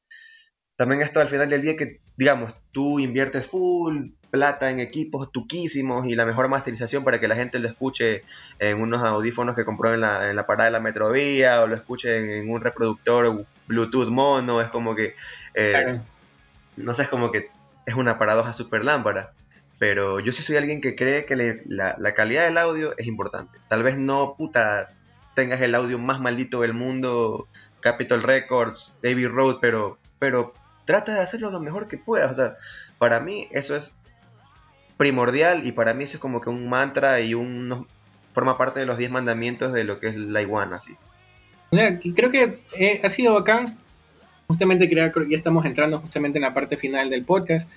[0.76, 6.06] también esto al final del día que, digamos, tú inviertes full plata en equipos tuquísimos
[6.08, 8.24] y la mejor masterización para que la gente lo escuche
[8.60, 11.76] en unos audífonos que compró en la, en la parada de la metrovía o lo
[11.76, 15.16] escuche en un reproductor Bluetooth mono, es como que,
[15.54, 16.02] eh,
[16.76, 17.50] no sé, es como que
[17.86, 19.32] es una paradoja super lámpara.
[19.78, 23.60] Pero yo sí soy alguien que cree que la, la calidad del audio es importante.
[23.68, 24.90] Tal vez no, puta,
[25.34, 27.48] tengas el audio más maldito del mundo,
[27.82, 30.54] Capitol Records, David Road, pero, pero
[30.86, 32.32] trata de hacerlo lo mejor que puedas.
[32.32, 32.56] O sea,
[32.98, 33.98] para mí eso es
[34.98, 37.88] primordial y para mí eso es como que un mantra y un
[38.34, 40.96] forma parte de los 10 mandamientos de lo que es la iguana, sí.
[41.72, 43.78] Creo que eh, ha sido bacán.
[44.48, 47.68] Justamente creo que ya estamos entrando justamente en la parte final del podcast.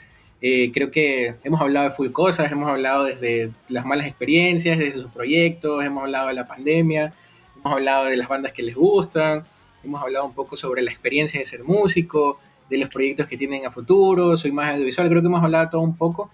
[0.40, 5.00] Eh, creo que hemos hablado de full cosas, hemos hablado desde las malas experiencias, desde
[5.00, 7.12] sus proyectos, hemos hablado de la pandemia,
[7.56, 9.42] hemos hablado de las bandas que les gustan,
[9.82, 12.38] hemos hablado un poco sobre la experiencia de ser músico,
[12.68, 15.80] de los proyectos que tienen a futuro, soy más audiovisual, creo que hemos hablado todo
[15.80, 16.30] un poco.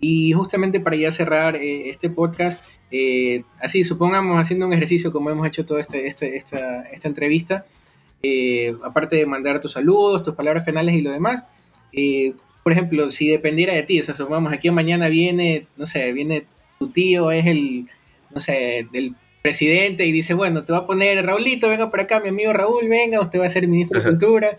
[0.00, 5.30] Y justamente para ya cerrar eh, este podcast, eh, así supongamos haciendo un ejercicio como
[5.30, 7.66] hemos hecho toda este, este, esta, esta, entrevista,
[8.22, 11.44] eh, aparte de mandar tus saludos, tus palabras finales y lo demás,
[12.62, 16.44] por ejemplo, si dependiera de ti, o sea, supongamos aquí mañana viene, no sé, viene
[16.78, 17.86] tu tío, es el,
[18.34, 22.20] no sé, del presidente y dice, bueno, te va a poner Raulito, venga por acá,
[22.20, 24.58] mi amigo Raúl, venga, usted va a ser ministro de Cultura,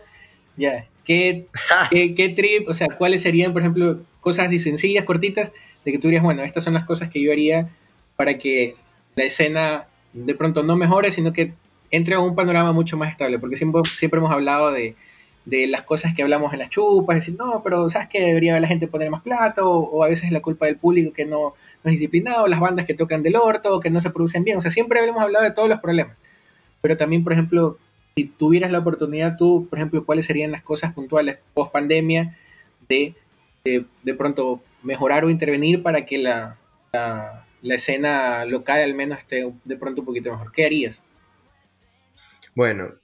[0.58, 1.47] ya, ¿Qué,
[1.89, 5.52] qué, trip, o sea, cuáles serían, por ejemplo, cosas así sencillas, cortitas,
[5.84, 7.70] de que tú dirías, bueno, estas son las cosas que yo haría
[8.16, 8.76] para que
[9.16, 11.54] la escena de pronto no mejore, sino que
[11.89, 14.95] entre a un panorama mucho más estable, porque siempre, siempre hemos hablado de,
[15.45, 18.68] de las cosas que hablamos en las chupas, decir, no, pero ¿sabes que Debería la
[18.68, 21.91] gente poner más plata, o, a veces es la culpa del público que no, no,
[21.91, 24.72] es disciplinado, las bandas que tocan del orto, que no se producen bien, o sea,
[24.72, 26.16] siempre hemos hablado de todos los problemas,
[26.82, 27.78] pero también, por ejemplo,
[28.16, 32.38] si tuvieras la oportunidad tú, por ejemplo, cuáles serían las cosas puntuales post pandemia
[32.89, 33.16] de,
[33.64, 36.57] de, pronto mejorar o intervenir para que la,
[36.91, 40.51] la, escena local al menos esté de pronto un poquito mejor?
[40.51, 41.01] ¿Qué harías?
[42.53, 42.95] Bueno,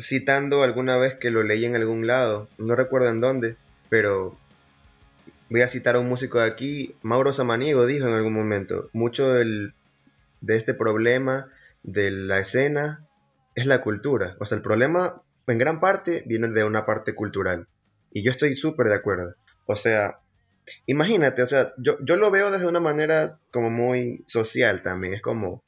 [0.00, 3.56] citando alguna vez que lo leí en algún lado, no recuerdo en dónde,
[3.90, 4.36] pero
[5.50, 9.34] voy a citar a un músico de aquí, Mauro Samaniego dijo en algún momento, mucho
[9.34, 9.74] del,
[10.40, 11.48] de este problema
[11.82, 13.04] de la escena
[13.54, 14.36] es la cultura.
[14.40, 17.68] O sea, el problema en gran parte viene de una parte cultural.
[18.10, 19.34] Y yo estoy súper de acuerdo.
[19.66, 20.20] O sea,
[20.86, 25.14] imagínate, o sea, yo, yo lo veo desde una manera como muy social también.
[25.14, 25.62] Es como,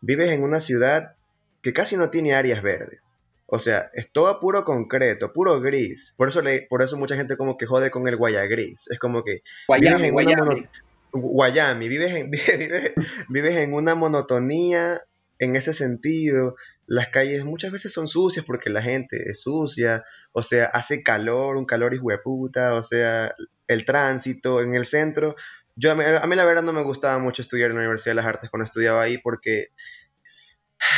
[0.00, 1.16] vives en una ciudad
[1.62, 3.16] que casi no tiene áreas verdes.
[3.50, 6.14] O sea, es todo puro concreto, puro gris.
[6.18, 8.90] Por eso, le, por eso mucha gente como que jode con el guayagris.
[8.90, 9.40] Es como que
[9.80, 10.68] vives en Guayami.
[11.12, 12.30] Guayami, vives en,
[13.30, 15.00] vives en una monotonía
[15.38, 16.56] en ese sentido.
[16.88, 21.58] Las calles muchas veces son sucias porque la gente es sucia, o sea, hace calor,
[21.58, 23.34] un calor hijo de puta, o sea,
[23.66, 25.36] el tránsito en el centro.
[25.76, 28.12] Yo, a mí, a mí la verdad no me gustaba mucho estudiar en la Universidad
[28.12, 29.68] de las Artes cuando estudiaba ahí porque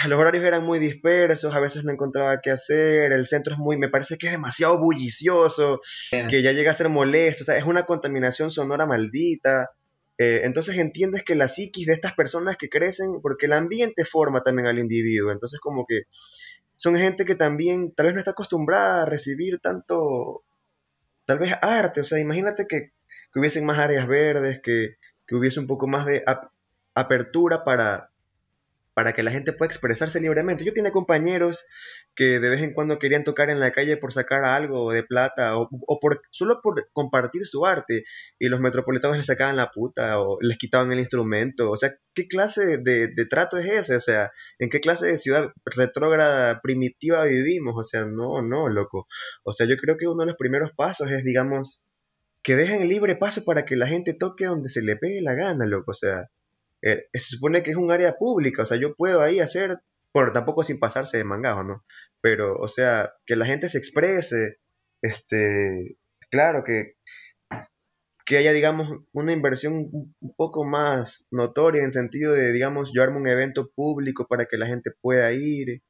[0.07, 3.77] los horarios eran muy dispersos, a veces no encontraba qué hacer, el centro es muy,
[3.77, 5.81] me parece que es demasiado bullicioso,
[6.11, 9.71] que ya llega a ser molesto, o sea, es una contaminación sonora maldita.
[10.23, 14.43] Eh, entonces entiendes que la psiquis de estas personas que crecen, porque el ambiente forma
[14.43, 16.03] también al individuo, entonces como que
[16.77, 20.45] son gente que también tal vez no está acostumbrada a recibir tanto,
[21.25, 22.93] tal vez arte, o sea, imagínate que,
[23.35, 24.97] hubiesen más áreas verdes, que
[25.31, 26.23] hubiese un poco más de
[26.95, 28.10] apertura para,
[29.01, 30.63] para que la gente pueda expresarse libremente.
[30.63, 31.65] Yo tenía compañeros
[32.15, 35.57] que de vez en cuando querían tocar en la calle por sacar algo de plata
[35.57, 38.05] o, por, solo por compartir su arte
[38.39, 41.71] y los metropolitanos les sacaban la puta o les quitaban el instrumento.
[41.71, 43.97] O sea, ¿qué clase de, de trato es ese?
[43.97, 47.77] O sea, ¿en qué clase de ciudad retrógrada primitiva vivimos?
[47.79, 49.07] O sea, no, no, loco.
[49.45, 51.87] O sea, yo creo que uno de los primeros pasos es, digamos,
[52.43, 55.65] que dejen libre paso para que la gente toque donde se le pegue la gana,
[55.65, 55.93] loco.
[55.93, 56.29] O sea,
[56.83, 59.79] eh, se supone que es un área pública, o sea, yo puedo ahí hacer,
[60.15, 61.85] bueno, tampoco sin pasarse de mangajo, ¿no?
[62.21, 64.59] Pero, o sea, que la gente se exprese,
[65.03, 65.97] este,
[66.31, 66.95] claro, que,
[68.27, 73.19] que haya, digamos, una inversión un poco más notoria en sentido de, digamos, yo armo
[73.19, 75.83] un evento público para que la gente pueda ir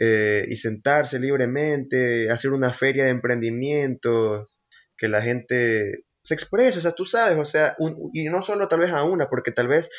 [0.00, 4.60] eh, y sentarse libremente, hacer una feria de emprendimientos,
[4.96, 7.76] que la gente se expresa, o sea, tú sabes, o sea,
[8.12, 9.90] y no solo tal vez a una, porque tal vez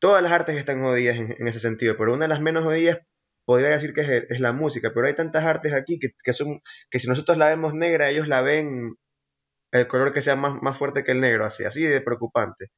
[0.00, 3.00] todas las artes están jodidas en, ese sentido, pero una de las menos jodidas
[3.44, 7.08] podría decir que es, la música, pero hay tantas artes aquí que, son, que si
[7.08, 8.94] nosotros la vemos negra, ellos la ven
[9.70, 12.68] el color que sea más, más fuerte que el negro, así, así de preocupante.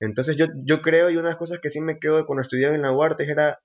[0.00, 2.74] Entonces yo, yo creo, y una de las cosas que sí me quedo cuando estudiaba
[2.74, 3.60] en la UARTES era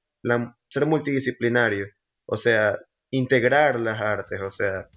[0.69, 1.87] ser multidisciplinario,
[2.27, 2.77] o sea,
[3.09, 4.87] integrar las artes, o sea...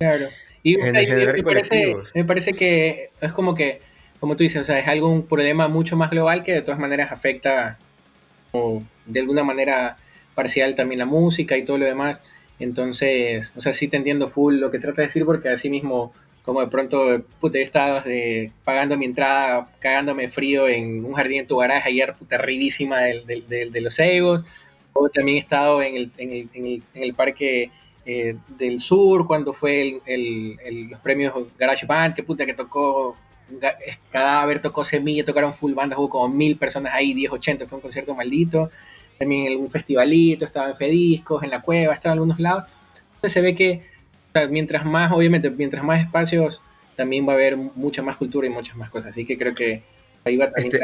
[0.00, 0.28] Claro.
[0.62, 0.92] Y me,
[2.24, 3.82] parece, que es como que,
[4.18, 6.80] como tú dices, o sea, es algo, un problema mucho más global que de todas
[6.80, 7.78] maneras afecta
[9.04, 9.98] de alguna manera
[10.34, 12.18] parcial también la música y todo lo demás.
[12.58, 16.14] Entonces, o sea, sí te entiendo full lo que trata de decir porque así mismo,
[16.44, 21.40] como de pronto, puta, he estado de, pagando mi entrada, cagándome frío en un jardín
[21.40, 24.46] en tu garaje ayer, puta, arribísima de los Egos.
[24.94, 27.70] O también he estado en el, en el, en el parque
[28.06, 33.16] eh, del sur, cuando fue el, los premios Garage Band, que puta que tocó
[34.10, 37.82] Cadáver, tocó Semilla, tocaron full bandas, hubo como mil personas ahí, 10, 80, fue un
[37.82, 38.70] concierto maldito.
[39.18, 42.64] También en algún festivalito, estaba en Fediscos, en la cueva, estaba en algunos lados.
[43.16, 43.82] Entonces se ve que
[44.48, 46.62] mientras más, obviamente, mientras más espacios,
[46.96, 49.10] también va a haber mucha más cultura y muchas más cosas.
[49.10, 49.82] Así que creo que
[50.24, 50.80] ahí va este,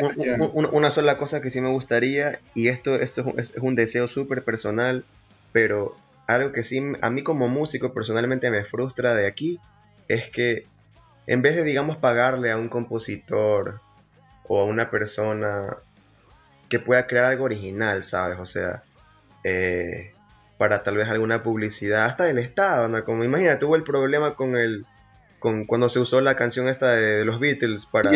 [0.53, 5.05] Una sola cosa que sí me gustaría, y esto, esto es un deseo súper personal,
[5.53, 5.97] pero
[6.27, 9.61] algo que sí a mí como músico personalmente me frustra de aquí
[10.09, 10.67] es que
[11.27, 13.81] en vez de, digamos, pagarle a un compositor
[14.49, 15.77] o a una persona
[16.69, 18.39] que pueda crear algo original, ¿sabes?
[18.39, 18.83] O sea,
[19.45, 20.13] eh,
[20.59, 23.05] para tal vez alguna publicidad, hasta del Estado, ¿no?
[23.05, 24.87] Como imagínate, tuvo el problema con el
[25.67, 28.11] cuando se usó la canción esta de, los Beatles para,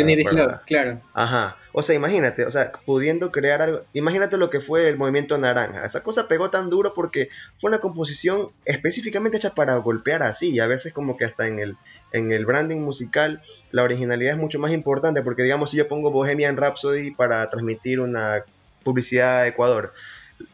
[0.66, 1.00] claro.
[1.14, 1.56] Ajá.
[1.72, 5.84] O sea, imagínate, o sea, pudiendo crear algo, imagínate lo que fue el movimiento naranja.
[5.84, 10.60] Esa cosa pegó tan duro porque fue una composición específicamente hecha para golpear así, y
[10.60, 11.76] a veces como que hasta en el
[12.12, 16.10] en el branding musical la originalidad es mucho más importante porque digamos si yo pongo
[16.10, 18.44] Bohemian Rhapsody para transmitir una
[18.82, 19.92] publicidad a Ecuador,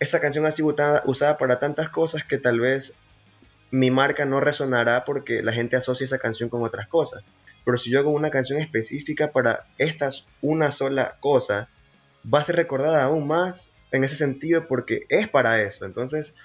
[0.01, 0.75] esa canción ha sido
[1.05, 2.99] usada para tantas cosas que tal vez
[3.71, 7.25] mi marca no resonará porque la gente asocia esa canción con otras cosas.
[7.65, 10.11] Pero si yo hago una canción específica para esta
[10.41, 11.69] una sola cosa,
[12.33, 15.85] va a ser recordada aún más en ese sentido porque es para eso.
[15.85, 16.37] Entonces,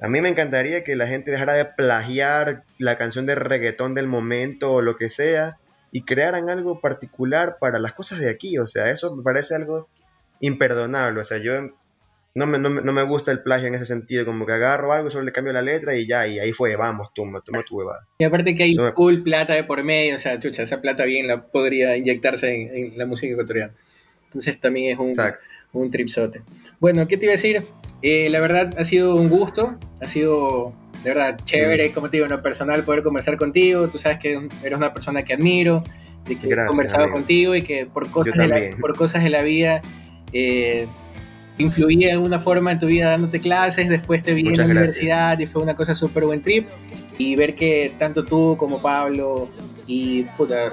[0.00, 4.08] a mí me encantaría que la gente dejara de plagiar la canción de reggaetón del
[4.08, 5.58] momento o lo que sea
[5.92, 8.58] y crearan algo particular para las cosas de aquí.
[8.58, 9.88] O sea, eso me parece algo
[10.40, 11.20] imperdonable.
[11.20, 11.70] O sea, yo
[12.34, 15.24] no me, no, me, gusta el plagio en ese sentido, como que agarro algo, solo
[15.24, 18.08] le cambio la letra y ya, y ahí fue, vamos, toma, toma tu huevada.
[18.18, 21.28] Y aparte que hay full plata de por medio, o sea, chucha, esa plata bien
[21.28, 23.72] la podría inyectarse en, la música ecuatoriana.
[24.24, 25.12] Entonces también es un,
[25.72, 26.42] un tripsote.
[26.80, 27.64] Bueno, ¿qué te iba a decir?
[28.02, 30.74] Eh, la verdad ha sido un gusto, ha sido
[31.04, 34.48] de verdad chévere, como te digo, en lo personal poder conversar contigo, tú sabes que
[34.62, 35.84] eres una persona que admiro,
[36.26, 39.42] de que he conversado contigo y que por cosas, de la, por cosas de la
[39.42, 39.82] vida
[40.32, 40.86] eh,
[41.58, 45.38] influí de una forma en tu vida dándote clases, después te vi en la universidad
[45.38, 46.68] y fue una cosa súper buen trip.
[47.16, 49.48] Y ver que tanto tú como Pablo
[49.86, 50.26] y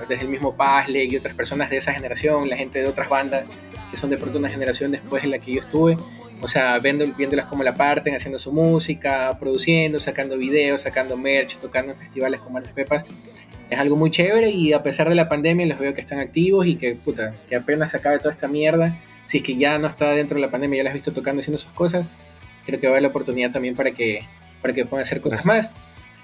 [0.09, 3.45] desde el mismo Pazle y otras personas de esa generación, la gente de otras bandas
[3.91, 5.97] que son de pronto una generación después en la que yo estuve,
[6.41, 11.57] o sea, viendo, viéndolas como la parten, haciendo su música, produciendo, sacando videos, sacando merch,
[11.57, 13.05] tocando en festivales como Mares Pepas,
[13.69, 16.65] es algo muy chévere y a pesar de la pandemia los veo que están activos
[16.65, 18.97] y que, puta, que apenas se acabe toda esta mierda
[19.31, 21.39] si es que ya no está dentro de la pandemia, ya las has visto tocando
[21.39, 22.09] haciendo sus cosas,
[22.65, 24.25] creo que va a haber la oportunidad también para que,
[24.61, 25.71] para que puedan hacer cosas más.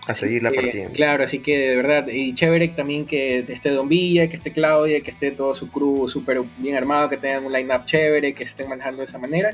[0.10, 0.90] A seguir la partida.
[0.92, 5.00] Claro, así que de verdad, y chévere también que esté Don Villa, que esté Claudia,
[5.00, 8.52] que esté todo su crew súper bien armado, que tengan un line-up chévere, que se
[8.52, 9.52] estén manejando de esa manera.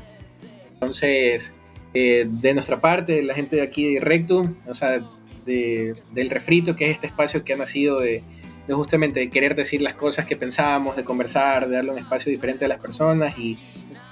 [0.74, 1.54] Entonces,
[1.94, 5.00] eh, de nuestra parte, la gente de aquí de Rectum, o sea,
[5.46, 8.24] de, del refrito, que es este espacio que ha nacido de,
[8.68, 12.66] de justamente querer decir las cosas que pensábamos, de conversar, de darle un espacio diferente
[12.66, 13.58] a las personas y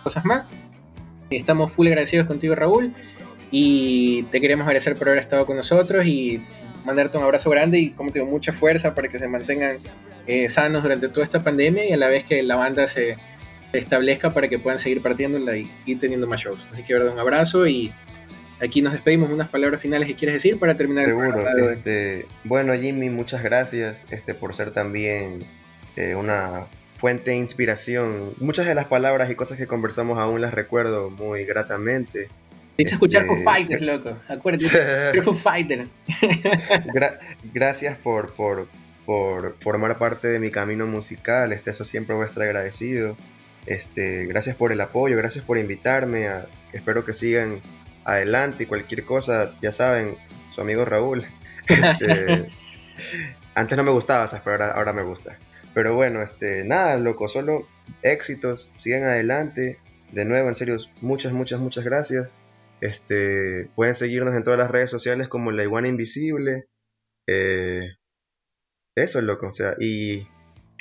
[0.04, 0.48] cosas más.
[1.30, 2.94] Estamos full agradecidos contigo, Raúl,
[3.52, 6.44] y te queremos agradecer por haber estado con nosotros y
[6.86, 9.78] mandarte un abrazo grande y, como te digo, mucha fuerza para que se mantengan
[10.28, 13.18] eh, sanos durante toda esta pandemia y a la vez que la banda se,
[13.74, 16.60] establezca para que puedan seguir partiéndola y, y teniendo más shows.
[16.74, 17.94] Así que, verdad, un abrazo y
[18.62, 19.30] aquí nos despedimos.
[19.30, 24.08] Unas palabras finales que quieres decir para terminar Seguro, el este, Bueno, Jimmy, muchas gracias
[24.12, 25.46] este, por ser también
[25.96, 28.34] eh, una fuente de inspiración.
[28.40, 32.30] Muchas de las palabras y cosas que conversamos aún las recuerdo muy gratamente.
[32.78, 34.18] Dice escuchar Foo este, Fighters, loco.
[34.28, 35.90] Acuérdate, Foo Fighters.
[37.54, 38.68] gracias por, por,
[39.06, 41.52] por, formar parte de mi camino musical.
[41.54, 43.18] Este, eso siempre voy a estar agradecido.
[43.66, 46.28] Este, gracias por el apoyo, gracias por invitarme.
[46.28, 47.62] A, espero que sigan
[48.06, 50.18] adelante y cualquier cosa, ya saben,
[50.52, 51.26] su amigo Raúl.
[51.68, 52.52] Este,
[53.56, 55.38] antes no me gustaba, pero ahora, me gusta.
[55.74, 57.68] Pero bueno, este, nada, loco, solo
[58.02, 59.80] éxitos, sigan adelante.
[60.12, 62.42] De nuevo, en serio, muchas, muchas, muchas gracias.
[62.82, 66.68] Este, pueden seguirnos en todas las redes sociales como La Iguana Invisible.
[67.30, 67.96] Eh,
[68.98, 70.28] eso es loco, o sea, y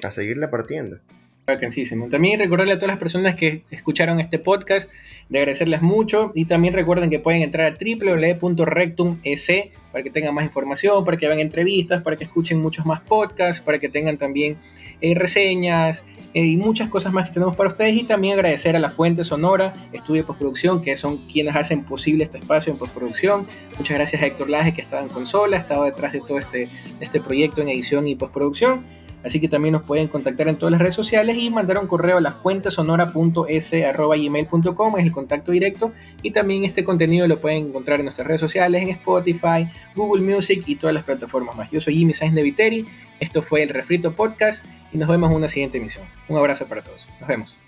[0.02, 0.98] a seguirla partiendo.
[2.10, 4.88] También recordarle a todas las personas que escucharon este podcast
[5.28, 9.48] de agradecerles mucho y también recuerden que pueden entrar a www.rectum.es
[9.92, 13.62] para que tengan más información, para que vean entrevistas, para que escuchen muchos más podcasts,
[13.62, 14.58] para que tengan también
[15.00, 18.78] eh, reseñas eh, y muchas cosas más que tenemos para ustedes y también agradecer a
[18.78, 23.46] la Fuente Sonora, Estudio Postproducción, que son quienes hacen posible este espacio en postproducción.
[23.78, 26.68] Muchas gracias a Héctor Laje que estaba en consola, estaba detrás de todo este,
[27.00, 28.84] este proyecto en edición y postproducción.
[29.24, 32.16] Así que también nos pueden contactar en todas las redes sociales y mandar un correo
[32.16, 35.92] a lafuentesonora.s.gmail.com, es el contacto directo.
[36.22, 40.64] Y también este contenido lo pueden encontrar en nuestras redes sociales, en Spotify, Google Music
[40.66, 41.70] y todas las plataformas más.
[41.70, 42.86] Yo soy Jimmy Sainz de Viteri,
[43.20, 46.04] esto fue el Refrito Podcast y nos vemos en una siguiente emisión.
[46.28, 47.08] Un abrazo para todos.
[47.20, 47.59] Nos vemos.